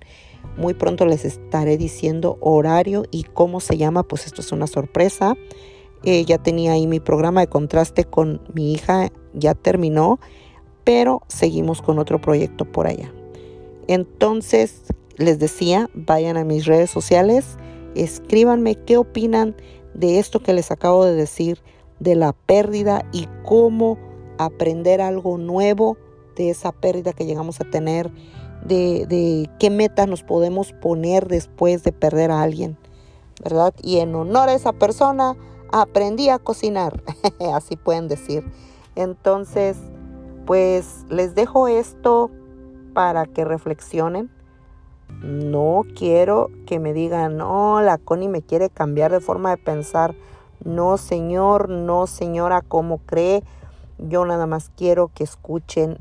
Muy 0.57 0.73
pronto 0.73 1.05
les 1.05 1.25
estaré 1.25 1.77
diciendo 1.77 2.37
horario 2.41 3.03
y 3.11 3.23
cómo 3.23 3.59
se 3.59 3.77
llama, 3.77 4.03
pues 4.03 4.25
esto 4.25 4.41
es 4.41 4.51
una 4.51 4.67
sorpresa. 4.67 5.35
Eh, 6.03 6.25
ya 6.25 6.37
tenía 6.37 6.73
ahí 6.73 6.85
mi 6.85 6.99
programa 6.99 7.41
de 7.41 7.47
contraste 7.47 8.03
con 8.03 8.41
mi 8.53 8.73
hija, 8.73 9.09
ya 9.33 9.55
terminó, 9.55 10.19
pero 10.83 11.21
seguimos 11.27 11.81
con 11.81 11.99
otro 11.99 12.19
proyecto 12.19 12.65
por 12.65 12.87
allá. 12.87 13.11
Entonces, 13.87 14.83
les 15.17 15.39
decía, 15.39 15.89
vayan 15.93 16.37
a 16.37 16.43
mis 16.43 16.65
redes 16.65 16.89
sociales, 16.89 17.57
escríbanme 17.95 18.75
qué 18.75 18.97
opinan 18.97 19.55
de 19.93 20.19
esto 20.19 20.41
que 20.41 20.53
les 20.53 20.71
acabo 20.71 21.05
de 21.05 21.13
decir, 21.13 21.59
de 21.99 22.15
la 22.15 22.33
pérdida 22.33 23.05
y 23.11 23.27
cómo 23.45 23.97
aprender 24.37 25.01
algo 25.01 25.37
nuevo 25.37 25.97
de 26.35 26.49
esa 26.49 26.71
pérdida 26.71 27.13
que 27.13 27.25
llegamos 27.25 27.61
a 27.61 27.69
tener, 27.69 28.11
de, 28.65 29.05
de 29.07 29.49
qué 29.59 29.69
metas 29.69 30.07
nos 30.07 30.23
podemos 30.23 30.73
poner 30.73 31.27
después 31.27 31.83
de 31.83 31.91
perder 31.91 32.31
a 32.31 32.41
alguien, 32.41 32.77
¿verdad? 33.43 33.73
Y 33.83 33.97
en 33.99 34.15
honor 34.15 34.49
a 34.49 34.53
esa 34.53 34.73
persona, 34.73 35.37
aprendí 35.71 36.29
a 36.29 36.39
cocinar, 36.39 37.03
así 37.53 37.75
pueden 37.75 38.07
decir. 38.07 38.43
Entonces, 38.95 39.77
pues 40.45 41.05
les 41.09 41.35
dejo 41.35 41.67
esto 41.67 42.31
para 42.93 43.25
que 43.25 43.45
reflexionen. 43.45 44.29
No 45.21 45.83
quiero 45.95 46.49
que 46.65 46.79
me 46.79 46.93
digan, 46.93 47.37
no, 47.37 47.81
la 47.81 47.97
Connie 47.97 48.27
me 48.27 48.41
quiere 48.41 48.69
cambiar 48.69 49.11
de 49.11 49.19
forma 49.19 49.51
de 49.51 49.57
pensar. 49.57 50.15
No, 50.63 50.97
señor, 50.97 51.69
no, 51.69 52.07
señora, 52.07 52.61
¿cómo 52.61 52.99
cree? 52.99 53.43
Yo 53.97 54.25
nada 54.25 54.47
más 54.47 54.71
quiero 54.75 55.09
que 55.13 55.23
escuchen 55.23 55.97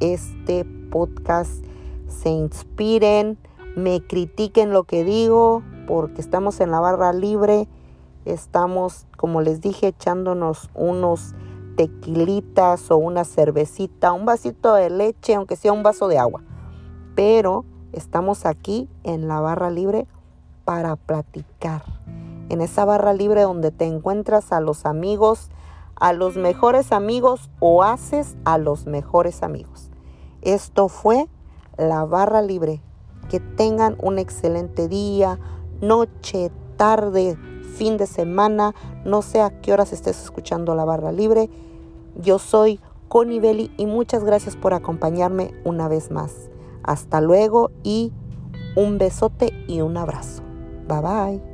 este 0.00 0.64
podcast, 0.90 1.64
se 2.08 2.30
inspiren, 2.30 3.38
me 3.76 4.00
critiquen 4.00 4.72
lo 4.72 4.84
que 4.84 5.04
digo, 5.04 5.62
porque 5.86 6.20
estamos 6.20 6.60
en 6.60 6.70
la 6.70 6.80
barra 6.80 7.12
libre, 7.12 7.68
estamos, 8.24 9.06
como 9.16 9.40
les 9.40 9.60
dije, 9.60 9.88
echándonos 9.88 10.70
unos 10.74 11.34
tequilitas 11.76 12.90
o 12.90 12.96
una 12.96 13.24
cervecita, 13.24 14.12
un 14.12 14.24
vasito 14.24 14.74
de 14.74 14.90
leche, 14.90 15.34
aunque 15.34 15.56
sea 15.56 15.72
un 15.72 15.82
vaso 15.82 16.08
de 16.08 16.18
agua. 16.18 16.42
Pero 17.14 17.64
estamos 17.92 18.46
aquí 18.46 18.88
en 19.02 19.28
la 19.28 19.40
barra 19.40 19.70
libre 19.70 20.06
para 20.64 20.96
platicar. 20.96 21.84
En 22.48 22.60
esa 22.60 22.84
barra 22.84 23.12
libre 23.12 23.42
donde 23.42 23.70
te 23.70 23.86
encuentras 23.86 24.52
a 24.52 24.60
los 24.60 24.86
amigos, 24.86 25.50
a 25.96 26.12
los 26.12 26.36
mejores 26.36 26.92
amigos 26.92 27.50
o 27.60 27.82
haces 27.82 28.36
a 28.44 28.58
los 28.58 28.86
mejores 28.86 29.42
amigos. 29.42 29.90
Esto 30.42 30.88
fue 30.88 31.28
la 31.78 32.04
barra 32.04 32.42
libre. 32.42 32.80
Que 33.30 33.40
tengan 33.40 33.96
un 34.00 34.18
excelente 34.18 34.88
día, 34.88 35.38
noche, 35.80 36.50
tarde, 36.76 37.38
fin 37.72 37.96
de 37.96 38.06
semana. 38.06 38.74
No 39.04 39.22
sé 39.22 39.40
a 39.40 39.60
qué 39.60 39.72
horas 39.72 39.92
estés 39.92 40.22
escuchando 40.22 40.74
la 40.74 40.84
barra 40.84 41.12
libre. 41.12 41.50
Yo 42.16 42.38
soy 42.38 42.80
Connie 43.08 43.40
Belli 43.40 43.70
y 43.76 43.86
muchas 43.86 44.24
gracias 44.24 44.56
por 44.56 44.74
acompañarme 44.74 45.52
una 45.64 45.88
vez 45.88 46.10
más. 46.10 46.50
Hasta 46.82 47.20
luego 47.20 47.70
y 47.82 48.12
un 48.76 48.98
besote 48.98 49.52
y 49.68 49.80
un 49.80 49.96
abrazo. 49.96 50.42
Bye 50.88 51.00
bye. 51.00 51.51